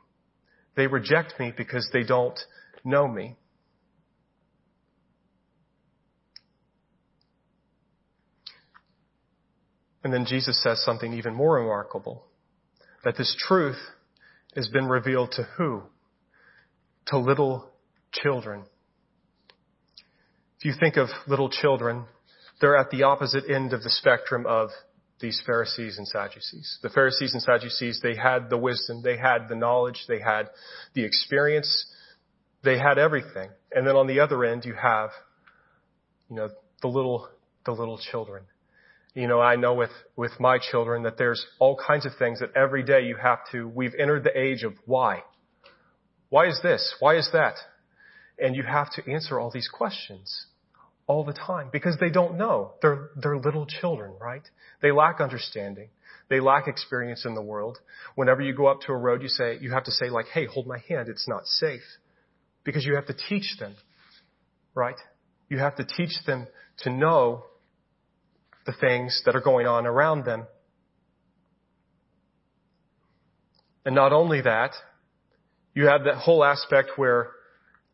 They 0.76 0.88
reject 0.88 1.40
me 1.40 1.54
because 1.56 1.90
they 1.92 2.04
don't 2.04 2.40
know 2.84 3.08
me. 3.08 3.36
And 10.04 10.14
then 10.14 10.26
Jesus 10.26 10.62
says 10.64 10.84
something 10.84 11.14
even 11.14 11.34
more 11.34 11.56
remarkable. 11.56 12.26
That 13.04 13.18
this 13.18 13.36
truth 13.48 13.80
has 14.56 14.68
been 14.68 14.88
revealed 14.88 15.32
to 15.34 15.44
who? 15.58 15.84
To 17.08 17.18
little 17.18 17.70
children. 18.12 18.64
If 20.60 20.66
you 20.66 20.74
think 20.80 20.98
of 20.98 21.10
little 21.28 21.50
children, 21.50 22.06
they're 22.60 22.78
at 22.78 22.92
the 22.92 23.04
opposite 23.04 23.50
end 23.50 23.74
of 23.74 23.82
the 23.82 23.90
spectrum 23.90 24.46
of 24.46 24.70
these 25.20 25.42
Pharisees 25.46 25.98
and 25.98 26.08
Sadducees. 26.08 26.80
The 26.82 26.90
Pharisees 26.90 27.34
and 27.34 27.42
Sadducees, 27.42 28.00
they 28.04 28.16
had 28.16 28.50
the 28.50 28.58
wisdom, 28.58 29.02
they 29.04 29.18
had 29.18 29.48
the 29.50 29.56
knowledge, 29.56 30.06
they 30.08 30.20
had 30.20 30.50
the 30.94 31.04
experience, 31.04 31.88
they 32.64 32.78
had 32.78 32.98
everything. 32.98 33.50
And 33.72 33.88
then 33.88 33.96
on 33.96 34.08
the 34.08 34.20
other 34.20 34.44
end, 34.44 34.66
you 34.66 34.74
have, 34.74 35.10
you 36.30 36.36
know, 36.36 36.50
the 36.82 36.88
little, 36.88 37.30
the 37.66 37.72
little 37.72 37.98
children. 37.98 38.44
You 39.14 39.28
know, 39.28 39.42
I 39.42 39.58
know 39.58 39.74
with, 39.74 39.92
with 40.16 40.32
my 40.40 40.58
children 40.58 41.04
that 41.04 41.18
there's 41.18 41.46
all 41.60 41.76
kinds 41.76 42.06
of 42.06 42.14
things 42.18 42.40
that 42.40 42.56
every 42.56 42.84
day 42.84 43.02
you 43.02 43.18
have 43.18 43.40
to, 43.52 43.68
we've 43.68 43.94
entered 44.00 44.24
the 44.24 44.38
age 44.38 44.64
of 44.64 44.74
why. 44.86 45.24
Why 46.30 46.48
is 46.48 46.60
this? 46.64 46.96
Why 47.00 47.18
is 47.18 47.30
that? 47.34 47.56
And 48.40 48.56
you 48.56 48.64
have 48.64 48.90
to 48.94 49.12
answer 49.12 49.38
all 49.38 49.52
these 49.52 49.68
questions 49.68 50.46
all 51.08 51.26
the 51.26 51.34
time 51.34 51.70
because 51.74 51.98
they 52.00 52.10
don't 52.10 52.38
know. 52.38 52.72
They're, 52.82 53.10
they're 53.22 53.38
little 53.38 53.66
children, 53.66 54.14
right? 54.20 54.48
They 54.82 54.92
lack 54.92 55.20
understanding. 55.20 55.90
They 56.30 56.40
lack 56.40 56.70
experience 56.70 57.26
in 57.26 57.36
the 57.36 57.42
world. 57.42 57.80
Whenever 58.16 58.42
you 58.42 58.56
go 58.56 58.68
up 58.68 58.80
to 58.82 58.94
a 58.94 58.98
road, 58.98 59.22
you 59.22 59.28
say, 59.28 59.58
you 59.60 59.72
have 59.72 59.84
to 59.84 59.92
say 59.92 60.10
like, 60.10 60.28
hey, 60.34 60.46
hold 60.46 60.68
my 60.68 60.78
hand. 60.88 61.10
It's 61.10 61.28
not 61.28 61.46
safe. 61.46 61.82
Because 62.64 62.86
you 62.86 62.96
have 62.96 63.08
to 63.08 63.16
teach 63.28 63.58
them, 63.60 63.76
right? 64.74 64.96
You 65.50 65.58
have 65.58 65.76
to 65.76 65.84
teach 65.84 66.14
them 66.26 66.48
to 66.80 66.90
know 66.90 67.44
the 68.66 68.74
things 68.74 69.22
that 69.26 69.36
are 69.36 69.42
going 69.42 69.68
on 69.68 69.86
around 69.86 70.26
them. 70.26 70.46
And 73.86 73.96
not 73.96 74.14
only 74.14 74.42
that, 74.42 74.72
you 75.74 75.88
have 75.88 76.04
that 76.04 76.16
whole 76.16 76.44
aspect 76.44 76.92
where 76.98 77.32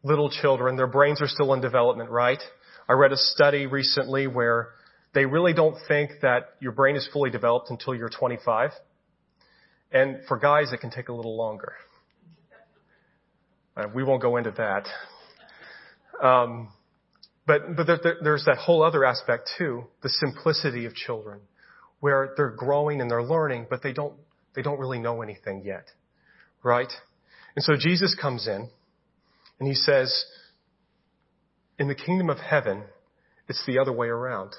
little 0.03 0.29
children, 0.29 0.75
their 0.75 0.87
brains 0.87 1.21
are 1.21 1.27
still 1.27 1.53
in 1.53 1.61
development, 1.61 2.09
right? 2.09 2.41
I 2.89 2.93
read 2.93 3.11
a 3.11 3.17
study 3.17 3.67
recently 3.67 4.27
where 4.27 4.69
they 5.13 5.25
really 5.25 5.53
don't 5.53 5.77
think 5.87 6.11
that 6.21 6.55
your 6.59 6.71
brain 6.71 6.95
is 6.95 7.07
fully 7.11 7.29
developed 7.29 7.69
until 7.69 7.95
you're 7.95 8.09
25. 8.09 8.71
And 9.91 10.19
for 10.27 10.37
guys, 10.37 10.73
it 10.73 10.81
can 10.81 10.91
take 10.91 11.09
a 11.09 11.13
little 11.13 11.37
longer. 11.37 11.73
Uh, 13.75 13.87
we 13.93 14.03
won't 14.03 14.21
go 14.21 14.37
into 14.37 14.51
that. 14.51 14.87
Um, 16.25 16.69
but, 17.47 17.77
but 17.77 17.87
there, 17.87 18.17
there's 18.21 18.43
that 18.45 18.57
whole 18.57 18.83
other 18.83 19.05
aspect 19.05 19.49
too, 19.57 19.85
the 20.03 20.09
simplicity 20.09 20.85
of 20.85 20.93
children, 20.93 21.39
where 22.01 22.33
they're 22.35 22.51
growing 22.51 22.99
and 22.99 23.09
they're 23.09 23.23
learning, 23.23 23.67
but 23.69 23.81
they 23.81 23.93
don't, 23.93 24.13
they 24.53 24.61
don't 24.61 24.79
really 24.79 24.99
know 24.99 25.21
anything 25.21 25.63
yet. 25.65 25.85
Right? 26.61 26.91
And 27.55 27.63
so 27.63 27.73
Jesus 27.79 28.15
comes 28.21 28.47
in 28.47 28.69
and 29.59 29.67
he 29.67 29.73
says, 29.73 30.25
in 31.79 31.87
the 31.87 31.95
kingdom 31.95 32.29
of 32.29 32.37
heaven, 32.37 32.83
it's 33.47 33.63
the 33.65 33.79
other 33.79 33.93
way 33.93 34.07
around. 34.07 34.53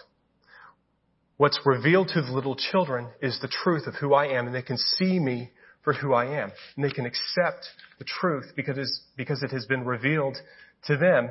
What's 1.36 1.60
revealed 1.64 2.08
to 2.14 2.22
the 2.22 2.32
little 2.32 2.56
children 2.56 3.08
is 3.20 3.38
the 3.40 3.48
truth 3.48 3.86
of 3.86 3.94
who 3.96 4.14
I 4.14 4.28
am 4.38 4.46
and 4.46 4.54
they 4.54 4.62
can 4.62 4.78
see 4.78 5.18
me 5.18 5.50
for 5.84 5.92
who 5.92 6.14
I 6.14 6.40
am. 6.40 6.50
And 6.74 6.84
they 6.84 6.90
can 6.90 7.06
accept 7.06 7.66
the 7.98 8.04
truth 8.04 8.52
because, 8.56 9.02
because 9.16 9.42
it 9.42 9.50
has 9.50 9.66
been 9.66 9.84
revealed 9.84 10.38
to 10.86 10.96
them 10.96 11.30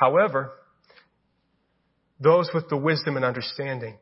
However, 0.00 0.52
those 2.18 2.48
with 2.54 2.70
the 2.70 2.76
wisdom 2.78 3.16
and 3.16 3.24
understanding, 3.24 3.98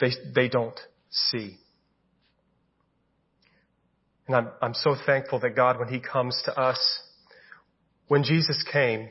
they, 0.00 0.10
they 0.34 0.48
don't 0.48 0.78
see. 1.10 1.58
And 4.26 4.34
I'm, 4.34 4.48
I'm 4.60 4.74
so 4.74 4.96
thankful 5.06 5.38
that 5.38 5.54
God, 5.54 5.78
when 5.78 5.86
He 5.86 6.00
comes 6.00 6.42
to 6.46 6.60
us, 6.60 6.80
when 8.08 8.24
Jesus 8.24 8.64
came, 8.72 9.10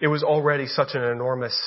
it 0.00 0.08
was 0.08 0.22
already 0.22 0.66
such 0.66 0.88
an 0.92 1.02
enormous, 1.02 1.58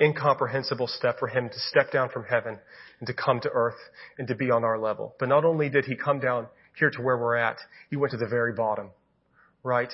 incomprehensible 0.00 0.86
step 0.86 1.18
for 1.18 1.26
Him 1.26 1.48
to 1.48 1.58
step 1.68 1.90
down 1.90 2.10
from 2.10 2.22
heaven 2.22 2.60
and 3.00 3.08
to 3.08 3.12
come 3.12 3.40
to 3.40 3.50
earth 3.52 3.80
and 4.18 4.28
to 4.28 4.36
be 4.36 4.52
on 4.52 4.62
our 4.62 4.78
level. 4.78 5.16
But 5.18 5.28
not 5.28 5.44
only 5.44 5.68
did 5.68 5.86
He 5.86 5.96
come 5.96 6.20
down 6.20 6.46
here 6.78 6.90
to 6.90 7.02
where 7.02 7.18
we're 7.18 7.34
at, 7.34 7.56
He 7.90 7.96
went 7.96 8.12
to 8.12 8.18
the 8.18 8.28
very 8.28 8.52
bottom, 8.54 8.90
right? 9.64 9.90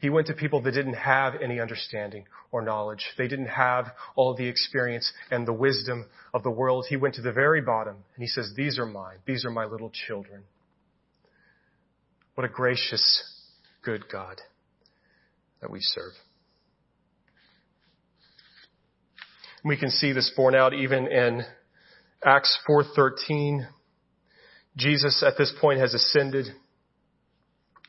He 0.00 0.10
went 0.10 0.26
to 0.28 0.34
people 0.34 0.60
that 0.62 0.72
didn't 0.72 0.94
have 0.94 1.34
any 1.42 1.60
understanding 1.60 2.26
or 2.52 2.62
knowledge. 2.62 3.04
They 3.16 3.28
didn't 3.28 3.46
have 3.46 3.86
all 4.16 4.34
the 4.34 4.46
experience 4.46 5.12
and 5.30 5.46
the 5.46 5.52
wisdom 5.52 6.06
of 6.32 6.42
the 6.42 6.50
world. 6.50 6.86
He 6.88 6.96
went 6.96 7.14
to 7.16 7.22
the 7.22 7.32
very 7.32 7.60
bottom 7.60 7.96
and 8.14 8.22
he 8.22 8.26
says, 8.26 8.52
these 8.56 8.78
are 8.78 8.86
mine. 8.86 9.18
These 9.26 9.44
are 9.44 9.50
my 9.50 9.64
little 9.64 9.90
children. 10.06 10.44
What 12.34 12.44
a 12.44 12.48
gracious, 12.48 13.22
good 13.82 14.04
God 14.10 14.40
that 15.60 15.70
we 15.70 15.78
serve. 15.80 16.12
We 19.64 19.78
can 19.78 19.90
see 19.90 20.12
this 20.12 20.30
borne 20.36 20.54
out 20.54 20.74
even 20.74 21.06
in 21.06 21.42
Acts 22.22 22.58
4:13. 22.68 23.66
Jesus 24.76 25.22
at 25.26 25.38
this 25.38 25.54
point 25.60 25.80
has 25.80 25.94
ascended 25.94 26.46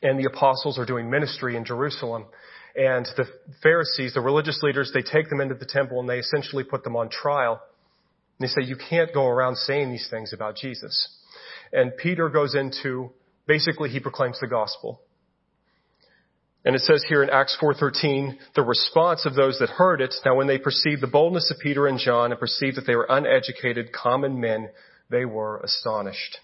and 0.02 0.18
the 0.18 0.28
apostles 0.28 0.78
are 0.78 0.84
doing 0.84 1.10
ministry 1.10 1.56
in 1.56 1.64
Jerusalem. 1.64 2.26
And 2.74 3.06
the 3.16 3.24
Pharisees, 3.62 4.14
the 4.14 4.20
religious 4.20 4.60
leaders, 4.62 4.90
they 4.92 5.02
take 5.02 5.30
them 5.30 5.40
into 5.40 5.54
the 5.54 5.66
temple 5.66 6.00
and 6.00 6.08
they 6.08 6.18
essentially 6.18 6.64
put 6.64 6.84
them 6.84 6.96
on 6.96 7.08
trial. 7.08 7.60
And 8.38 8.48
they 8.48 8.52
say, 8.52 8.66
you 8.66 8.76
can't 8.76 9.14
go 9.14 9.26
around 9.26 9.56
saying 9.56 9.90
these 9.90 10.08
things 10.10 10.32
about 10.34 10.56
Jesus. 10.56 11.08
And 11.72 11.96
Peter 11.96 12.28
goes 12.28 12.54
into, 12.54 13.10
basically 13.46 13.88
he 13.88 14.00
proclaims 14.00 14.38
the 14.40 14.46
gospel. 14.46 15.00
And 16.66 16.74
it 16.74 16.82
says 16.82 17.04
here 17.08 17.22
in 17.22 17.30
Acts 17.30 17.56
4:13, 17.60 18.38
the 18.56 18.62
response 18.62 19.24
of 19.24 19.36
those 19.36 19.60
that 19.60 19.68
heard 19.70 20.00
it, 20.00 20.12
now 20.24 20.34
when 20.34 20.48
they 20.48 20.58
perceived 20.58 21.00
the 21.00 21.06
boldness 21.06 21.48
of 21.52 21.60
Peter 21.60 21.86
and 21.86 21.96
John 21.96 22.32
and 22.32 22.40
perceived 22.40 22.76
that 22.76 22.86
they 22.88 22.96
were 22.96 23.06
uneducated 23.08 23.92
common 23.92 24.40
men, 24.40 24.70
they 25.08 25.24
were 25.24 25.58
astonished. 25.58 26.38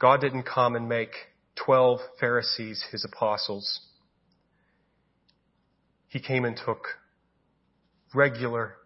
God 0.00 0.20
didn't 0.22 0.44
come 0.44 0.74
and 0.74 0.88
make 0.88 1.10
12 1.64 2.00
Pharisees 2.18 2.84
his 2.90 3.04
apostles. 3.04 3.80
He 6.08 6.20
came 6.20 6.44
and 6.44 6.56
took 6.56 6.86
regular 8.14 8.76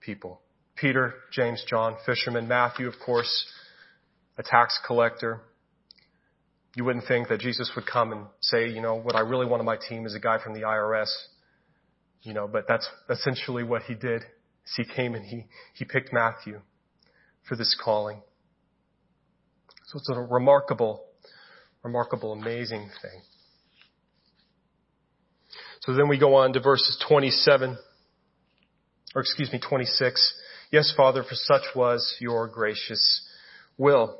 people. 0.00 0.40
Peter, 0.74 1.14
James, 1.30 1.62
John, 1.68 1.96
fishermen, 2.06 2.48
Matthew, 2.48 2.88
of 2.88 2.94
course, 3.04 3.46
a 4.38 4.42
tax 4.42 4.80
collector. 4.86 5.42
You 6.74 6.84
wouldn't 6.84 7.06
think 7.06 7.28
that 7.28 7.40
Jesus 7.40 7.70
would 7.76 7.86
come 7.86 8.10
and 8.12 8.26
say, 8.40 8.70
you 8.70 8.80
know, 8.80 8.94
what 8.94 9.14
I 9.14 9.20
really 9.20 9.46
want 9.46 9.60
on 9.60 9.66
my 9.66 9.76
team 9.76 10.06
is 10.06 10.14
a 10.14 10.20
guy 10.20 10.42
from 10.42 10.54
the 10.54 10.62
IRS. 10.62 11.12
You 12.22 12.32
know, 12.32 12.48
but 12.48 12.66
that's 12.66 12.88
essentially 13.10 13.62
what 13.62 13.82
he 13.82 13.94
did. 13.94 14.22
He 14.76 14.84
came 14.84 15.14
and 15.14 15.24
he, 15.24 15.46
he 15.74 15.84
picked 15.84 16.12
Matthew 16.12 16.60
for 17.46 17.56
this 17.56 17.76
calling. 17.84 18.22
So 19.92 19.98
it's 19.98 20.08
a 20.08 20.14
remarkable, 20.14 21.04
remarkable, 21.82 22.32
amazing 22.32 22.88
thing. 23.02 23.20
So 25.80 25.92
then 25.92 26.08
we 26.08 26.18
go 26.18 26.36
on 26.36 26.54
to 26.54 26.60
verses 26.60 26.96
27, 27.06 27.76
or 29.14 29.20
excuse 29.20 29.52
me, 29.52 29.60
26. 29.60 30.34
Yes, 30.70 30.94
Father, 30.96 31.22
for 31.22 31.34
such 31.34 31.76
was 31.76 32.16
your 32.20 32.48
gracious 32.48 33.28
will. 33.76 34.18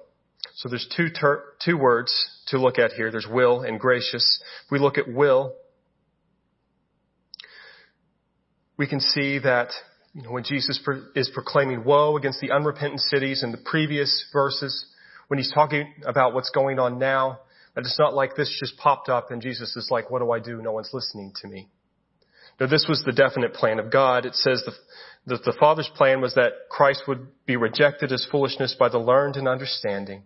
So 0.57 0.69
there's 0.69 0.87
two 0.95 1.09
ter- 1.09 1.43
two 1.65 1.79
words 1.79 2.13
to 2.49 2.59
look 2.59 2.79
at 2.79 2.93
here. 2.93 3.11
There's 3.11 3.29
will 3.31 3.63
and 3.63 3.81
gracious. 3.81 4.43
If 4.67 4.71
we 4.71 4.79
look 4.79 4.99
at 4.99 5.11
will, 5.11 5.55
we 8.77 8.87
can 8.87 9.01
see 9.01 9.39
that 9.39 9.71
you 10.13 10.21
know, 10.21 10.33
when 10.33 10.45
Jesus 10.45 10.79
is 11.15 11.31
proclaiming 11.33 11.83
woe 11.83 12.19
against 12.19 12.41
the 12.41 12.51
unrepentant 12.51 13.01
cities 13.01 13.43
in 13.43 13.53
the 13.53 13.59
previous 13.65 14.27
verses, 14.35 14.92
when 15.33 15.39
he's 15.39 15.51
talking 15.51 15.95
about 16.05 16.35
what's 16.35 16.51
going 16.51 16.79
on 16.79 16.99
now, 16.99 17.41
that 17.75 17.87
it's 17.87 17.99
not 17.99 18.13
like 18.13 18.37
this 18.37 18.55
just 18.61 18.77
popped 18.77 19.09
up 19.09 19.31
and 19.31 19.41
Jesus 19.41 19.75
is 19.77 19.89
like, 19.91 20.11
what 20.11 20.19
do 20.19 20.31
I 20.31 20.39
do? 20.39 20.61
No 20.61 20.73
one's 20.73 20.91
listening 20.93 21.33
to 21.41 21.49
me. 21.49 21.71
No, 22.61 22.67
this 22.67 22.85
was 22.87 23.03
the 23.07 23.13
definite 23.13 23.55
plan 23.55 23.79
of 23.79 23.91
God. 23.91 24.27
It 24.27 24.35
says 24.35 24.63
the, 24.67 24.73
that 25.29 25.43
the 25.43 25.57
Father's 25.59 25.91
plan 25.97 26.21
was 26.21 26.35
that 26.35 26.69
Christ 26.69 27.05
would 27.09 27.29
be 27.47 27.57
rejected 27.57 28.13
as 28.13 28.29
foolishness 28.31 28.77
by 28.79 28.91
the 28.91 28.99
learned 28.99 29.37
and 29.37 29.49
understanding 29.49 30.25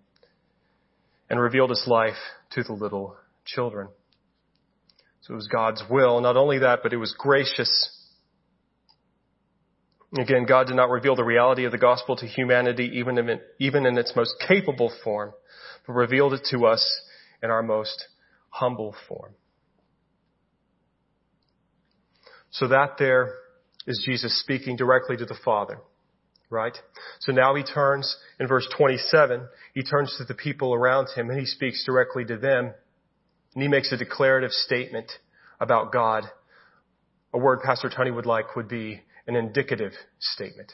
and 1.31 1.39
revealed 1.39 1.71
his 1.71 1.85
life 1.87 2.19
to 2.55 2.65
the 2.65 2.73
little 2.73 3.17
children. 3.45 3.87
So 5.21 5.35
it 5.35 5.37
was 5.37 5.47
God's 5.47 5.85
will. 5.89 6.21
Not 6.21 6.37
only 6.37 6.59
that, 6.59 6.81
but 6.83 6.93
it 6.93 6.97
was 6.97 7.15
gracious. 7.17 7.96
Again, 10.19 10.47
God 10.47 10.67
did 10.67 10.77
not 10.77 10.89
reveal 10.89 11.15
the 11.15 11.25
reality 11.25 11.65
of 11.65 11.73
the 11.73 11.79
gospel 11.79 12.17
to 12.17 12.27
humanity 12.27 12.91
even 12.95 13.19
in, 13.19 13.41
even 13.59 13.87
in 13.87 13.99
its 13.99 14.15
most 14.17 14.35
capable 14.47 14.93
form, 15.05 15.33
but 15.87 15.93
revealed 15.93 16.33
it 16.33 16.43
to 16.51 16.67
us 16.67 17.01
in 17.43 17.51
our 17.51 17.63
most 17.63 18.09
humble 18.49 18.95
form. 19.09 19.35
So 22.51 22.69
that 22.69 22.97
there 22.99 23.35
is 23.87 24.03
Jesus 24.07 24.41
speaking 24.41 24.77
directly 24.77 25.17
to 25.17 25.27
the 25.27 25.37
Father. 25.45 25.79
Right? 26.49 26.77
So 27.21 27.33
now 27.33 27.57
he 27.57 27.65
turns 27.65 28.17
in 28.39 28.47
verse 28.47 28.69
27, 28.77 29.49
he 29.75 29.83
turns 29.83 30.15
to 30.19 30.25
the 30.25 30.35
people 30.35 30.73
around 30.73 31.09
him 31.15 31.29
and 31.29 31.41
he 31.41 31.45
speaks 31.45 31.85
directly 31.85 32.25
to 32.25 32.37
them 32.37 32.73
and 33.55 33.63
he 33.63 33.69
makes 33.69 33.91
a 33.91 33.97
declarative 33.97 34.53
statement 34.53 35.11
about 35.61 35.93
God. 35.93 36.25
A 37.35 37.39
word 37.39 37.61
Pastor 37.65 37.91
Tony 37.95 38.13
would 38.13 38.27
like 38.27 38.55
would 38.55 38.69
be 38.69 39.03
an 39.27 39.37
indicative 39.37 39.93
statement. 40.19 40.73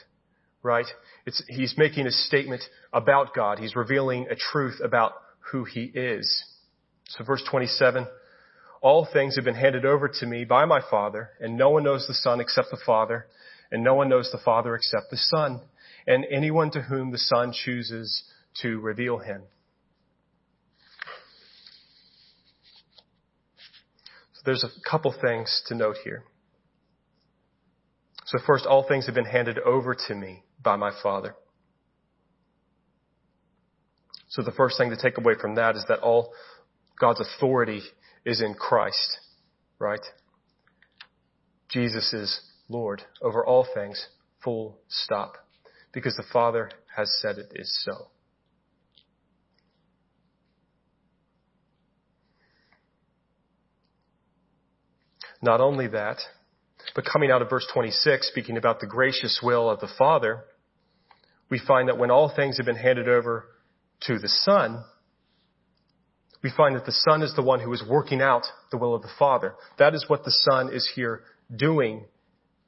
Right? 0.61 0.85
It's, 1.25 1.43
he's 1.49 1.75
making 1.77 2.07
a 2.07 2.11
statement 2.11 2.63
about 2.93 3.33
God. 3.35 3.59
He's 3.59 3.75
revealing 3.75 4.27
a 4.29 4.35
truth 4.35 4.79
about 4.83 5.13
who 5.51 5.65
he 5.65 5.91
is. 5.93 6.45
So 7.09 7.23
verse 7.23 7.43
27, 7.49 8.07
all 8.81 9.07
things 9.11 9.35
have 9.35 9.45
been 9.45 9.55
handed 9.55 9.85
over 9.85 10.07
to 10.07 10.25
me 10.25 10.45
by 10.45 10.65
my 10.65 10.81
Father, 10.89 11.31
and 11.39 11.57
no 11.57 11.69
one 11.69 11.83
knows 11.83 12.07
the 12.07 12.13
Son 12.13 12.39
except 12.39 12.69
the 12.71 12.81
Father, 12.85 13.27
and 13.71 13.83
no 13.83 13.93
one 13.93 14.09
knows 14.09 14.29
the 14.31 14.41
Father 14.43 14.75
except 14.75 15.09
the 15.09 15.17
Son, 15.17 15.61
and 16.07 16.25
anyone 16.29 16.71
to 16.71 16.81
whom 16.81 17.11
the 17.11 17.17
Son 17.17 17.53
chooses 17.53 18.23
to 18.61 18.79
reveal 18.79 19.19
him. 19.19 19.43
So 24.33 24.41
there's 24.45 24.63
a 24.63 24.89
couple 24.89 25.13
things 25.19 25.63
to 25.67 25.75
note 25.75 25.97
here. 26.03 26.23
So 28.33 28.39
first, 28.47 28.65
all 28.65 28.83
things 28.87 29.05
have 29.05 29.13
been 29.13 29.25
handed 29.25 29.59
over 29.59 29.95
to 30.07 30.15
me 30.15 30.41
by 30.59 30.75
my 30.75 30.91
Father. 31.03 31.35
So 34.27 34.41
the 34.41 34.51
first 34.51 34.75
thing 34.75 34.89
to 34.89 34.97
take 34.97 35.19
away 35.19 35.35
from 35.39 35.53
that 35.53 35.75
is 35.75 35.85
that 35.87 35.99
all 35.99 36.33
God's 36.99 37.19
authority 37.19 37.81
is 38.25 38.41
in 38.41 38.55
Christ, 38.55 39.19
right? 39.77 39.99
Jesus 41.69 42.11
is 42.11 42.41
Lord 42.69 43.03
over 43.21 43.45
all 43.45 43.67
things, 43.71 44.07
full 44.43 44.79
stop, 44.89 45.33
because 45.93 46.15
the 46.15 46.25
Father 46.33 46.71
has 46.95 47.15
said 47.21 47.37
it 47.37 47.51
is 47.53 47.83
so. 47.85 48.07
Not 55.39 55.61
only 55.61 55.87
that, 55.89 56.17
but 56.95 57.05
coming 57.05 57.31
out 57.31 57.41
of 57.41 57.49
verse 57.49 57.67
26, 57.73 58.27
speaking 58.27 58.57
about 58.57 58.79
the 58.79 58.87
gracious 58.87 59.39
will 59.41 59.69
of 59.69 59.79
the 59.79 59.89
Father, 59.97 60.43
we 61.49 61.59
find 61.59 61.89
that 61.89 61.97
when 61.97 62.11
all 62.11 62.33
things 62.33 62.57
have 62.57 62.65
been 62.65 62.75
handed 62.75 63.07
over 63.07 63.45
to 64.01 64.19
the 64.19 64.27
Son, 64.27 64.83
we 66.43 66.51
find 66.55 66.75
that 66.75 66.85
the 66.85 66.91
Son 66.91 67.21
is 67.21 67.33
the 67.35 67.41
one 67.41 67.61
who 67.61 67.71
is 67.73 67.83
working 67.87 68.21
out 68.21 68.43
the 68.71 68.77
will 68.77 68.93
of 68.93 69.01
the 69.01 69.11
Father. 69.17 69.55
That 69.79 69.95
is 69.95 70.05
what 70.07 70.25
the 70.25 70.31
Son 70.31 70.69
is 70.73 70.89
here 70.93 71.23
doing 71.55 72.05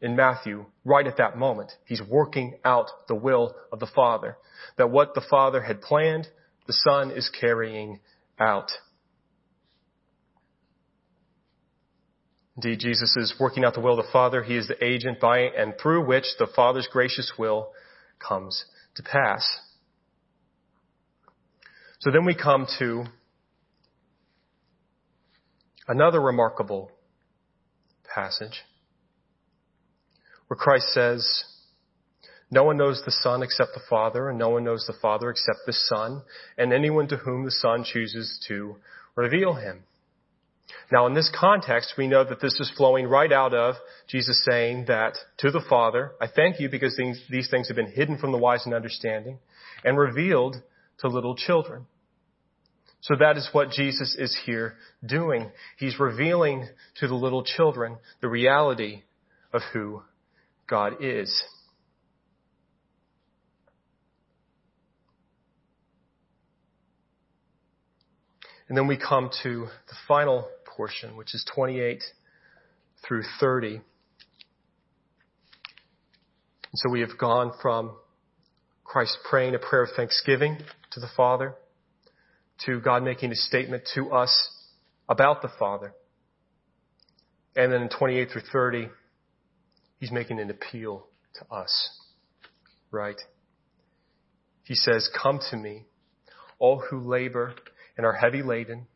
in 0.01 0.15
Matthew 0.15 0.65
right 0.83 1.05
at 1.05 1.17
that 1.17 1.37
moment. 1.37 1.71
He's 1.85 2.01
working 2.01 2.57
out 2.63 2.87
the 3.07 3.15
will 3.15 3.55
of 3.71 3.79
the 3.79 3.87
Father. 3.93 4.37
That 4.77 4.91
what 4.91 5.13
the 5.13 5.25
Father 5.29 5.61
had 5.61 5.81
planned, 5.81 6.27
the 6.67 6.73
Son 6.73 7.11
is 7.11 7.29
carrying 7.39 7.99
out. 8.39 8.71
Indeed, 12.57 12.79
Jesus 12.79 13.15
is 13.17 13.35
working 13.39 13.65
out 13.65 13.73
the 13.73 13.81
will 13.81 13.99
of 13.99 14.05
the 14.05 14.11
Father. 14.11 14.43
He 14.43 14.55
is 14.55 14.67
the 14.67 14.83
agent 14.83 15.19
by 15.19 15.39
and 15.39 15.73
through 15.81 16.05
which 16.05 16.25
the 16.39 16.47
Father's 16.55 16.87
gracious 16.91 17.33
will 17.37 17.71
comes 18.19 18.65
to 18.95 19.03
pass. 19.03 19.59
So 21.99 22.11
then 22.11 22.25
we 22.25 22.35
come 22.35 22.67
to 22.79 23.05
Another 25.87 26.19
remarkable 26.19 26.91
passage 28.13 28.63
where 30.47 30.57
Christ 30.57 30.93
says, 30.93 31.43
no 32.49 32.63
one 32.63 32.77
knows 32.77 33.03
the 33.05 33.11
Son 33.11 33.43
except 33.43 33.73
the 33.73 33.81
Father, 33.87 34.29
and 34.29 34.39
no 34.39 34.49
one 34.49 34.63
knows 34.63 34.85
the 34.87 34.97
Father 34.99 35.29
except 35.29 35.59
the 35.65 35.73
Son, 35.73 36.23
and 36.57 36.73
anyone 36.73 37.07
to 37.07 37.17
whom 37.17 37.45
the 37.45 37.51
Son 37.51 37.83
chooses 37.83 38.43
to 38.47 38.77
reveal 39.15 39.55
him. 39.55 39.83
Now 40.91 41.07
in 41.07 41.13
this 41.13 41.31
context, 41.37 41.93
we 41.97 42.07
know 42.07 42.23
that 42.23 42.41
this 42.41 42.59
is 42.59 42.71
flowing 42.77 43.07
right 43.07 43.31
out 43.31 43.53
of 43.53 43.75
Jesus 44.07 44.43
saying 44.45 44.85
that 44.87 45.15
to 45.39 45.51
the 45.51 45.63
Father, 45.67 46.11
I 46.21 46.27
thank 46.27 46.59
you 46.59 46.69
because 46.69 46.99
these, 47.29 47.49
things 47.49 47.67
have 47.67 47.75
been 47.75 47.91
hidden 47.91 48.17
from 48.17 48.31
the 48.31 48.37
wise 48.37 48.65
and 48.65 48.73
understanding 48.73 49.39
and 49.83 49.97
revealed 49.97 50.57
to 50.99 51.07
little 51.07 51.35
children. 51.35 51.85
So 53.01 53.15
that 53.19 53.37
is 53.37 53.49
what 53.51 53.69
Jesus 53.69 54.15
is 54.17 54.35
here 54.45 54.75
doing. 55.05 55.51
He's 55.77 55.99
revealing 55.99 56.67
to 56.99 57.07
the 57.07 57.13
little 57.13 57.43
children 57.43 57.97
the 58.21 58.27
reality 58.27 59.03
of 59.53 59.61
who 59.73 60.01
God 60.67 60.93
is. 61.01 61.43
And 68.67 68.75
then 68.77 68.87
we 68.87 68.97
come 68.97 69.29
to 69.43 69.67
the 69.87 69.95
final 70.07 70.47
portion, 70.75 71.15
which 71.15 71.33
is 71.33 71.45
28 71.53 72.03
through 73.07 73.23
30. 73.39 73.75
And 73.75 73.83
so 76.73 76.89
we 76.89 77.01
have 77.01 77.17
gone 77.17 77.51
from 77.61 77.95
Christ 78.83 79.17
praying 79.29 79.55
a 79.55 79.59
prayer 79.59 79.83
of 79.83 79.89
thanksgiving 79.95 80.57
to 80.91 80.99
the 80.99 81.09
Father 81.15 81.55
to 82.65 82.79
God 82.79 83.03
making 83.03 83.31
a 83.31 83.35
statement 83.35 83.83
to 83.95 84.11
us 84.11 84.49
about 85.09 85.41
the 85.41 85.49
Father. 85.59 85.93
And 87.55 87.71
then 87.71 87.83
in 87.83 87.89
28 87.89 88.31
through 88.31 88.41
30, 88.51 88.89
he's 89.99 90.11
making 90.11 90.39
an 90.39 90.49
appeal 90.49 91.07
to 91.35 91.55
us. 91.55 91.89
Right? 92.91 93.19
He 94.63 94.75
says, 94.75 95.09
Come 95.21 95.39
to 95.51 95.57
me, 95.57 95.85
all 96.59 96.79
who 96.89 96.99
labor 96.99 97.53
and 97.97 98.05
are 98.05 98.13
heavy 98.13 98.41
laden, 98.41 98.87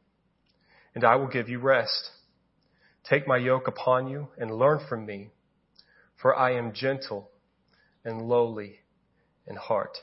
and 1.00 1.06
I 1.06 1.16
will 1.16 1.30
give 1.30 1.48
you 1.48 1.60
rest. 1.60 2.12
Take 3.10 3.26
my 3.26 3.38
yoke 3.38 3.70
upon 3.70 4.10
you 4.10 4.28
and 4.38 4.52
learn 4.54 4.82
from 4.90 5.06
me, 5.06 5.30
for 6.22 6.36
I 6.36 6.56
am 6.56 6.74
gentle 6.74 7.32
and 8.04 8.24
lowly 8.24 8.80
in 9.48 9.56
heart. 9.56 9.98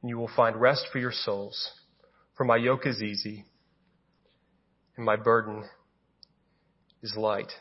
And 0.00 0.08
you 0.08 0.16
will 0.16 0.30
find 0.34 0.56
rest 0.56 0.86
for 0.90 0.98
your 0.98 1.12
souls. 1.12 1.70
For 2.34 2.44
my 2.44 2.56
yoke 2.56 2.86
is 2.86 3.02
easy 3.02 3.44
and 4.96 5.04
my 5.04 5.16
burden 5.16 5.64
is 7.02 7.14
light. 7.14 7.52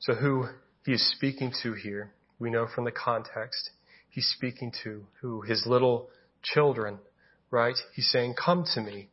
So 0.00 0.12
who 0.12 0.48
he 0.84 0.92
is 0.92 1.10
speaking 1.16 1.54
to 1.62 1.72
here, 1.72 2.12
we 2.38 2.50
know 2.50 2.66
from 2.66 2.84
the 2.84 2.92
context, 2.92 3.70
he's 4.12 4.28
speaking 4.28 4.72
to 4.84 5.06
who? 5.20 5.40
His 5.40 5.66
little 5.66 6.08
children, 6.42 6.98
right? 7.50 7.76
He's 7.94 8.10
saying, 8.10 8.34
come 8.42 8.64
to 8.74 8.80
me. 8.80 9.08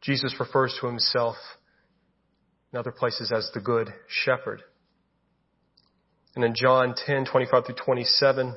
Jesus 0.00 0.34
refers 0.38 0.76
to 0.80 0.86
himself 0.86 1.36
in 2.72 2.78
other 2.78 2.92
places 2.92 3.32
as 3.34 3.50
the 3.52 3.60
good 3.60 3.88
shepherd. 4.06 4.62
And 6.36 6.44
in 6.44 6.54
John 6.54 6.94
10, 6.94 7.24
25 7.24 7.66
through 7.66 7.74
27, 7.84 8.54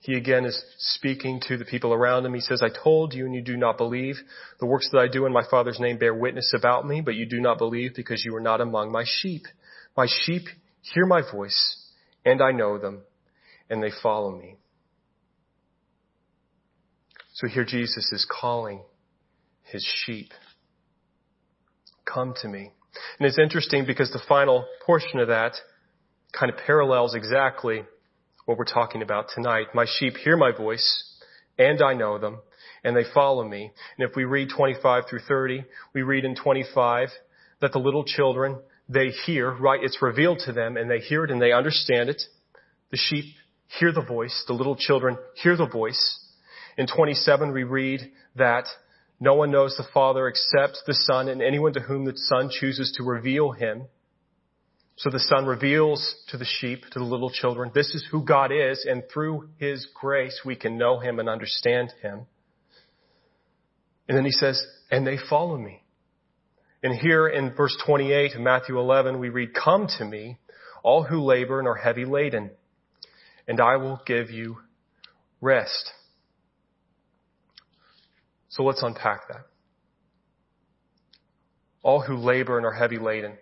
he 0.00 0.14
again 0.14 0.46
is 0.46 0.60
speaking 0.78 1.40
to 1.48 1.58
the 1.58 1.66
people 1.66 1.92
around 1.92 2.24
him. 2.24 2.34
He 2.34 2.40
says, 2.40 2.62
I 2.62 2.70
told 2.82 3.12
you 3.12 3.26
and 3.26 3.34
you 3.34 3.42
do 3.42 3.56
not 3.58 3.76
believe. 3.76 4.16
The 4.58 4.66
works 4.66 4.88
that 4.90 4.98
I 4.98 5.06
do 5.06 5.26
in 5.26 5.32
my 5.32 5.44
Father's 5.50 5.78
name 5.78 5.98
bear 5.98 6.14
witness 6.14 6.54
about 6.56 6.86
me, 6.88 7.02
but 7.02 7.14
you 7.14 7.26
do 7.26 7.40
not 7.40 7.58
believe 7.58 7.94
because 7.94 8.24
you 8.24 8.34
are 8.34 8.40
not 8.40 8.62
among 8.62 8.90
my 8.90 9.04
sheep. 9.06 9.42
My 9.96 10.06
sheep 10.08 10.44
hear 10.80 11.04
my 11.04 11.20
voice 11.30 11.79
and 12.24 12.42
I 12.42 12.52
know 12.52 12.78
them 12.78 13.02
and 13.68 13.82
they 13.82 13.90
follow 14.02 14.30
me. 14.30 14.56
So 17.32 17.46
here 17.46 17.64
Jesus 17.64 18.12
is 18.12 18.26
calling 18.28 18.82
his 19.62 19.86
sheep. 20.04 20.32
Come 22.04 22.34
to 22.42 22.48
me. 22.48 22.72
And 23.18 23.26
it's 23.26 23.38
interesting 23.38 23.86
because 23.86 24.10
the 24.10 24.20
final 24.28 24.66
portion 24.84 25.20
of 25.20 25.28
that 25.28 25.52
kind 26.38 26.52
of 26.52 26.58
parallels 26.58 27.14
exactly 27.14 27.82
what 28.46 28.58
we're 28.58 28.64
talking 28.64 29.02
about 29.02 29.26
tonight. 29.34 29.66
My 29.74 29.86
sheep 29.98 30.16
hear 30.16 30.36
my 30.36 30.50
voice 30.50 31.04
and 31.58 31.80
I 31.82 31.94
know 31.94 32.18
them 32.18 32.40
and 32.82 32.96
they 32.96 33.04
follow 33.14 33.46
me. 33.46 33.70
And 33.96 34.08
if 34.08 34.16
we 34.16 34.24
read 34.24 34.48
25 34.54 35.04
through 35.08 35.20
30, 35.28 35.64
we 35.94 36.02
read 36.02 36.24
in 36.24 36.34
25 36.34 37.08
that 37.60 37.72
the 37.72 37.78
little 37.78 38.04
children, 38.04 38.58
they 38.92 39.08
hear, 39.08 39.50
right? 39.52 39.80
It's 39.82 40.02
revealed 40.02 40.40
to 40.46 40.52
them 40.52 40.76
and 40.76 40.90
they 40.90 40.98
hear 40.98 41.24
it 41.24 41.30
and 41.30 41.40
they 41.40 41.52
understand 41.52 42.08
it. 42.08 42.20
The 42.90 42.96
sheep 42.96 43.36
hear 43.78 43.92
the 43.92 44.02
voice. 44.02 44.44
The 44.48 44.52
little 44.52 44.76
children 44.76 45.16
hear 45.36 45.56
the 45.56 45.66
voice. 45.66 46.18
In 46.76 46.86
27, 46.86 47.52
we 47.52 47.62
read 47.62 48.10
that 48.36 48.66
no 49.20 49.34
one 49.34 49.50
knows 49.50 49.76
the 49.76 49.86
Father 49.94 50.26
except 50.26 50.78
the 50.86 50.94
Son 50.94 51.28
and 51.28 51.40
anyone 51.40 51.72
to 51.74 51.80
whom 51.80 52.04
the 52.04 52.16
Son 52.16 52.50
chooses 52.50 52.92
to 52.96 53.04
reveal 53.04 53.52
him. 53.52 53.84
So 54.96 55.08
the 55.08 55.18
Son 55.18 55.46
reveals 55.46 56.14
to 56.28 56.36
the 56.36 56.44
sheep, 56.44 56.84
to 56.92 56.98
the 56.98 57.06
little 57.06 57.30
children, 57.30 57.70
this 57.74 57.94
is 57.94 58.06
who 58.10 58.22
God 58.22 58.50
is, 58.52 58.86
and 58.86 59.02
through 59.10 59.48
His 59.56 59.88
grace 59.94 60.42
we 60.44 60.56
can 60.56 60.76
know 60.76 60.98
Him 60.98 61.18
and 61.18 61.26
understand 61.26 61.90
Him. 62.02 62.26
And 64.06 64.18
then 64.18 64.26
He 64.26 64.30
says, 64.30 64.62
and 64.90 65.06
they 65.06 65.16
follow 65.30 65.56
me. 65.56 65.82
And 66.82 66.94
here 66.94 67.28
in 67.28 67.54
verse 67.54 67.76
28 67.84 68.34
of 68.34 68.40
Matthew 68.40 68.78
11, 68.78 69.18
we 69.18 69.28
read, 69.28 69.50
Come 69.54 69.86
to 69.98 70.04
me, 70.04 70.38
all 70.82 71.02
who 71.02 71.20
labor 71.20 71.58
and 71.58 71.68
are 71.68 71.74
heavy 71.74 72.04
laden, 72.04 72.50
and 73.46 73.60
I 73.60 73.76
will 73.76 74.00
give 74.06 74.30
you 74.30 74.58
rest. 75.40 75.90
So 78.48 78.62
let's 78.62 78.82
unpack 78.82 79.28
that. 79.28 79.46
All 81.82 82.00
who 82.00 82.16
labor 82.16 82.56
and 82.56 82.66
are 82.66 82.72
heavy 82.72 82.98
laden. 82.98 83.36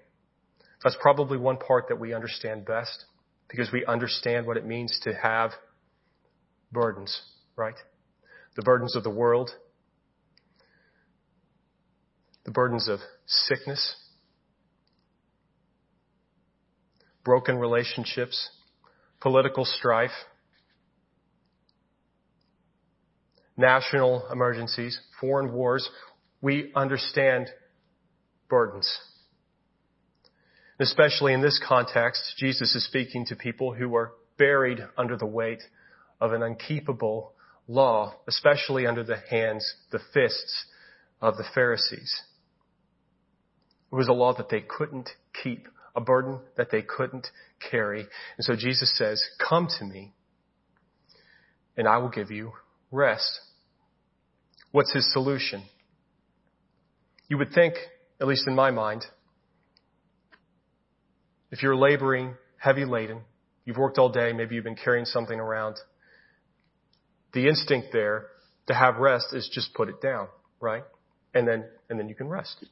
That's 0.83 0.97
probably 1.01 1.39
one 1.39 1.57
part 1.57 1.89
that 1.89 1.99
we 1.99 2.15
understand 2.15 2.65
best 2.65 3.05
because 3.49 3.73
we 3.73 3.85
understand 3.85 4.47
what 4.47 4.57
it 4.57 4.67
means 4.67 4.99
to 5.05 5.15
have 5.15 5.53
burdens, 6.71 7.21
right? 7.57 7.75
The 8.57 8.63
burdens 8.63 8.95
of 8.95 9.03
the 9.03 9.11
world, 9.11 9.51
the 12.49 12.53
burdens 12.53 12.89
of 12.89 12.99
sickness, 13.27 13.95
broken 17.23 17.59
relationships, 17.59 18.49
political 19.21 19.67
strife, 19.67 20.17
national 23.59 24.27
emergencies, 24.33 24.99
foreign 25.21 25.53
wars, 25.53 25.91
we 26.41 26.73
understand 26.75 27.49
burdens. 28.49 28.99
Especially 30.81 31.35
in 31.35 31.43
this 31.43 31.61
context, 31.69 32.33
Jesus 32.39 32.75
is 32.75 32.87
speaking 32.87 33.27
to 33.27 33.37
people 33.37 33.75
who 33.75 33.95
are 33.95 34.13
buried 34.39 34.79
under 34.97 35.19
the 35.19 35.27
weight 35.27 35.63
of 36.19 36.33
an 36.33 36.43
unkeepable 36.43 37.35
law, 37.67 38.15
especially 38.27 38.87
under 38.87 39.05
the 39.05 39.19
hands, 39.29 39.71
the 39.93 40.01
fists 40.15 40.65
of 41.21 41.37
the 41.37 41.45
Pharisees. 41.55 42.23
It 43.91 43.95
was 43.95 44.09
a 44.09 44.13
law 44.13 44.35
that 44.35 44.49
they 44.49 44.61
couldn't 44.61 45.11
keep, 45.43 45.69
a 45.97 46.01
burden 46.01 46.41
that 46.57 46.71
they 46.71 46.83
couldn't 46.83 47.29
carry. 47.71 48.01
And 48.01 48.45
so 48.45 48.55
Jesus 48.55 48.97
says, 48.97 49.23
come 49.49 49.69
to 49.79 49.85
me 49.85 50.13
and 51.77 51.89
I 51.89 51.99
will 51.99 52.11
give 52.11 52.31
you 52.31 52.53
rest. 52.91 53.41
What's 54.73 54.93
his 54.93 55.11
solution? 55.13 55.63
You 57.29 57.39
would 57.39 57.53
think, 57.53 57.75
at 58.21 58.27
least 58.27 58.47
in 58.47 58.55
my 58.55 58.71
mind, 58.71 59.05
if 61.51 61.63
you're 61.63 61.77
laboring, 61.77 62.35
heavy 62.59 62.85
laden, 62.85 63.21
you've 63.65 63.79
worked 63.79 63.99
all 63.99 64.11
day, 64.11 64.33
maybe 64.33 64.55
you've 64.55 64.65
been 64.65 64.77
carrying 64.77 65.07
something 65.07 65.39
around, 65.39 65.77
the 67.33 67.47
instinct 67.47 67.89
there 67.93 68.27
to 68.67 68.75
have 68.75 68.97
rest 68.97 69.29
is 69.33 69.49
just 69.53 69.73
put 69.75 69.89
it 69.89 70.01
down, 70.03 70.29
right? 70.61 70.85
And 71.35 71.47
then, 71.47 71.65
and 71.89 71.99
then 71.99 72.09
you 72.09 72.15
can 72.15 72.29
rest. 72.29 72.65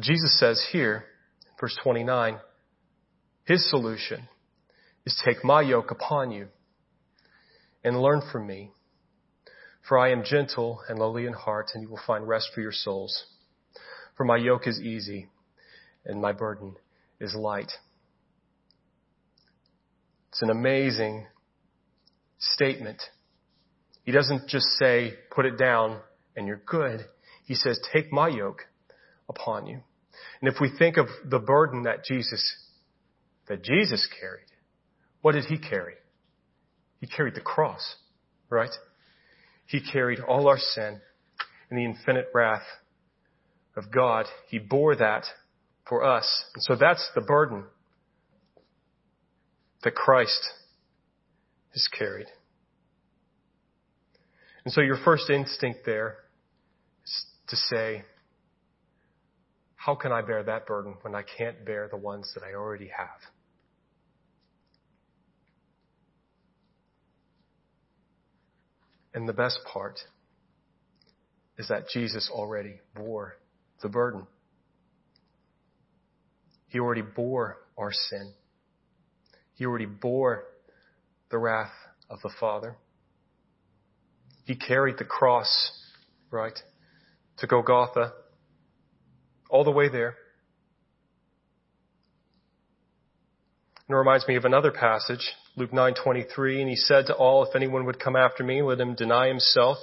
Jesus 0.00 0.38
says 0.38 0.64
here, 0.72 1.04
verse 1.58 1.76
29, 1.82 2.38
his 3.44 3.68
solution 3.70 4.28
is 5.06 5.20
take 5.24 5.42
my 5.42 5.62
yoke 5.62 5.90
upon 5.90 6.30
you 6.30 6.48
and 7.82 8.00
learn 8.00 8.20
from 8.32 8.46
me, 8.46 8.72
for 9.88 9.98
I 9.98 10.10
am 10.10 10.24
gentle 10.24 10.80
and 10.88 10.98
lowly 10.98 11.26
in 11.26 11.32
heart, 11.32 11.70
and 11.74 11.82
you 11.82 11.88
will 11.88 12.00
find 12.06 12.26
rest 12.26 12.50
for 12.54 12.60
your 12.60 12.72
souls. 12.72 13.24
For 14.16 14.24
my 14.24 14.36
yoke 14.36 14.66
is 14.66 14.80
easy, 14.80 15.28
and 16.04 16.20
my 16.20 16.32
burden 16.32 16.74
is 17.20 17.34
light. 17.34 17.72
It's 20.30 20.42
an 20.42 20.50
amazing 20.50 21.26
statement. 22.38 23.02
He 24.04 24.12
doesn't 24.12 24.48
just 24.48 24.66
say, 24.78 25.14
put 25.30 25.46
it 25.46 25.56
down 25.58 26.00
and 26.36 26.46
you're 26.46 26.62
good. 26.66 27.06
He 27.46 27.54
says, 27.54 27.80
take 27.92 28.12
my 28.12 28.28
yoke 28.28 28.62
upon 29.28 29.66
you. 29.66 29.80
And 30.40 30.52
if 30.52 30.60
we 30.60 30.70
think 30.76 30.96
of 30.96 31.06
the 31.24 31.38
burden 31.38 31.84
that 31.84 32.04
Jesus, 32.04 32.54
that 33.48 33.62
Jesus 33.62 34.06
carried, 34.20 34.46
what 35.22 35.32
did 35.32 35.44
he 35.44 35.58
carry? 35.58 35.94
He 37.00 37.06
carried 37.06 37.34
the 37.34 37.40
cross, 37.40 37.96
right? 38.50 38.70
He 39.66 39.80
carried 39.80 40.20
all 40.20 40.48
our 40.48 40.58
sin 40.58 41.00
and 41.70 41.78
the 41.78 41.84
infinite 41.84 42.28
wrath 42.34 42.66
of 43.76 43.90
God. 43.92 44.26
He 44.48 44.58
bore 44.58 44.96
that 44.96 45.24
for 45.88 46.04
us. 46.04 46.44
And 46.54 46.62
so 46.62 46.76
that's 46.76 47.10
the 47.14 47.20
burden 47.20 47.64
that 49.82 49.94
Christ 49.94 50.48
has 51.72 51.88
carried. 51.96 52.26
And 54.64 54.72
so 54.72 54.80
your 54.80 54.98
first 55.04 55.30
instinct 55.30 55.80
there 55.86 56.16
is 57.04 57.24
to 57.48 57.56
say, 57.56 58.04
how 59.86 59.94
can 59.94 60.10
I 60.10 60.20
bear 60.20 60.42
that 60.42 60.66
burden 60.66 60.96
when 61.02 61.14
I 61.14 61.22
can't 61.22 61.64
bear 61.64 61.86
the 61.88 61.96
ones 61.96 62.32
that 62.34 62.42
I 62.42 62.54
already 62.54 62.88
have? 62.88 63.20
And 69.14 69.28
the 69.28 69.32
best 69.32 69.60
part 69.72 70.00
is 71.56 71.68
that 71.68 71.88
Jesus 71.88 72.28
already 72.34 72.80
bore 72.96 73.36
the 73.80 73.88
burden. 73.88 74.26
He 76.66 76.80
already 76.80 77.02
bore 77.02 77.58
our 77.78 77.92
sin. 77.92 78.32
He 79.54 79.66
already 79.66 79.86
bore 79.86 80.42
the 81.30 81.38
wrath 81.38 81.70
of 82.10 82.18
the 82.24 82.30
Father. 82.40 82.74
He 84.46 84.56
carried 84.56 84.98
the 84.98 85.04
cross, 85.04 85.70
right, 86.32 86.58
to 87.38 87.46
Golgotha, 87.46 88.14
all 89.48 89.64
the 89.64 89.70
way 89.70 89.88
there. 89.88 90.16
And 93.88 93.94
it 93.94 93.98
reminds 93.98 94.26
me 94.26 94.34
of 94.36 94.44
another 94.44 94.72
passage, 94.72 95.32
Luke 95.54 95.70
9:23, 95.70 96.60
and 96.60 96.68
he 96.68 96.76
said 96.76 97.06
to 97.06 97.14
all, 97.14 97.44
if 97.44 97.54
anyone 97.54 97.84
would 97.86 98.00
come 98.00 98.16
after 98.16 98.42
me, 98.42 98.62
let 98.62 98.80
him 98.80 98.94
deny 98.94 99.28
himself 99.28 99.78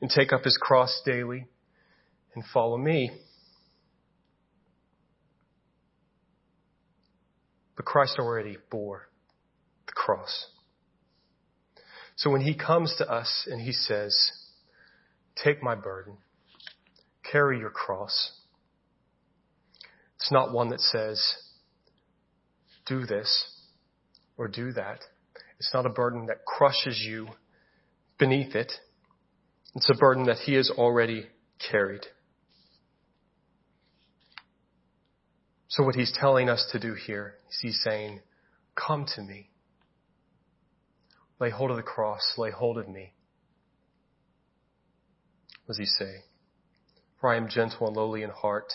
and 0.00 0.08
take 0.08 0.32
up 0.32 0.44
his 0.44 0.56
cross 0.56 1.02
daily 1.04 1.46
and 2.34 2.44
follow 2.52 2.78
me. 2.78 3.10
But 7.76 7.84
Christ 7.84 8.18
already 8.18 8.58
bore 8.70 9.08
the 9.86 9.92
cross. 9.92 10.46
So 12.16 12.30
when 12.30 12.40
he 12.40 12.54
comes 12.54 12.94
to 12.98 13.08
us 13.08 13.46
and 13.50 13.60
he 13.60 13.72
says, 13.72 14.16
take 15.36 15.62
my 15.62 15.76
burden, 15.76 16.18
carry 17.30 17.58
your 17.58 17.70
cross, 17.70 18.32
it's 20.18 20.32
not 20.32 20.52
one 20.52 20.70
that 20.70 20.80
says, 20.80 21.34
do 22.86 23.06
this 23.06 23.50
or 24.36 24.48
do 24.48 24.72
that. 24.72 25.00
It's 25.58 25.72
not 25.72 25.86
a 25.86 25.90
burden 25.90 26.26
that 26.26 26.44
crushes 26.44 27.00
you 27.06 27.28
beneath 28.18 28.54
it. 28.54 28.72
It's 29.74 29.90
a 29.90 29.94
burden 29.94 30.24
that 30.24 30.38
he 30.38 30.54
has 30.54 30.70
already 30.70 31.26
carried. 31.70 32.06
So 35.68 35.84
what 35.84 35.94
he's 35.94 36.16
telling 36.18 36.48
us 36.48 36.68
to 36.72 36.80
do 36.80 36.94
here 36.94 37.34
is 37.50 37.58
he's 37.60 37.80
saying, 37.84 38.20
Come 38.74 39.06
to 39.14 39.22
me. 39.22 39.50
Lay 41.40 41.50
hold 41.50 41.70
of 41.70 41.76
the 41.76 41.82
cross. 41.82 42.34
Lay 42.36 42.50
hold 42.50 42.78
of 42.78 42.88
me. 42.88 43.12
What 45.66 45.76
does 45.76 45.78
he 45.78 45.84
say? 45.84 46.24
For 47.20 47.32
I 47.32 47.36
am 47.36 47.48
gentle 47.48 47.86
and 47.86 47.96
lowly 47.96 48.22
in 48.22 48.30
heart, 48.30 48.72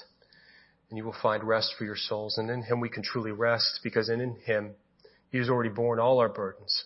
and 0.94 0.98
you 1.00 1.04
will 1.04 1.16
find 1.24 1.44
rest 1.44 1.74
for 1.76 1.86
your 1.86 1.96
souls. 1.96 2.38
And 2.38 2.52
in 2.52 2.62
him 2.62 2.80
we 2.80 2.88
can 2.88 3.02
truly 3.02 3.32
rest 3.32 3.80
because 3.84 4.10
in 4.10 4.38
him 4.46 4.76
he 5.32 5.40
has 5.40 5.50
already 5.50 5.72
borne 5.72 6.00
all 6.00 6.20
our 6.20 6.30
burdens. 6.30 6.84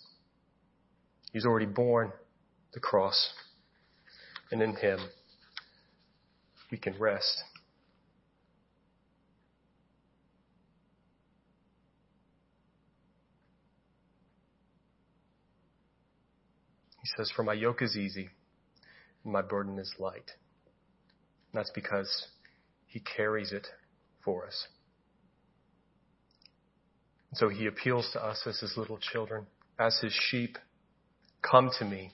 He's 1.33 1.45
already 1.45 1.65
borne 1.65 2.13
the 2.73 2.79
cross. 2.79 3.33
And 4.49 4.61
in 4.61 4.77
him 4.77 4.99
we 6.71 6.77
can 6.77 6.97
rest. 6.97 7.43
He 17.01 17.09
says, 17.17 17.29
For 17.35 17.43
my 17.43 17.51
yoke 17.51 17.81
is 17.81 17.97
easy 17.97 18.29
and 19.25 19.33
my 19.33 19.41
burden 19.41 19.77
is 19.77 19.93
light. 19.99 20.31
And 21.51 21.59
that's 21.59 21.71
because 21.71 22.27
he 22.85 23.01
carries 23.01 23.51
it 23.51 23.67
for 24.27 24.45
us. 24.45 24.67
And 27.31 27.37
so 27.37 27.47
he 27.47 27.65
appeals 27.65 28.09
to 28.11 28.21
us 28.21 28.43
as 28.45 28.59
his 28.59 28.73
little 28.75 28.97
children, 28.97 29.45
as 29.79 29.97
his 30.01 30.11
sheep. 30.11 30.57
Come 31.41 31.71
to 31.79 31.85
me. 31.85 32.11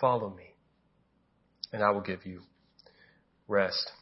Follow 0.00 0.28
me. 0.28 0.54
And 1.72 1.80
I 1.80 1.90
will 1.90 2.00
give 2.00 2.26
you 2.26 2.40
rest. 3.46 3.92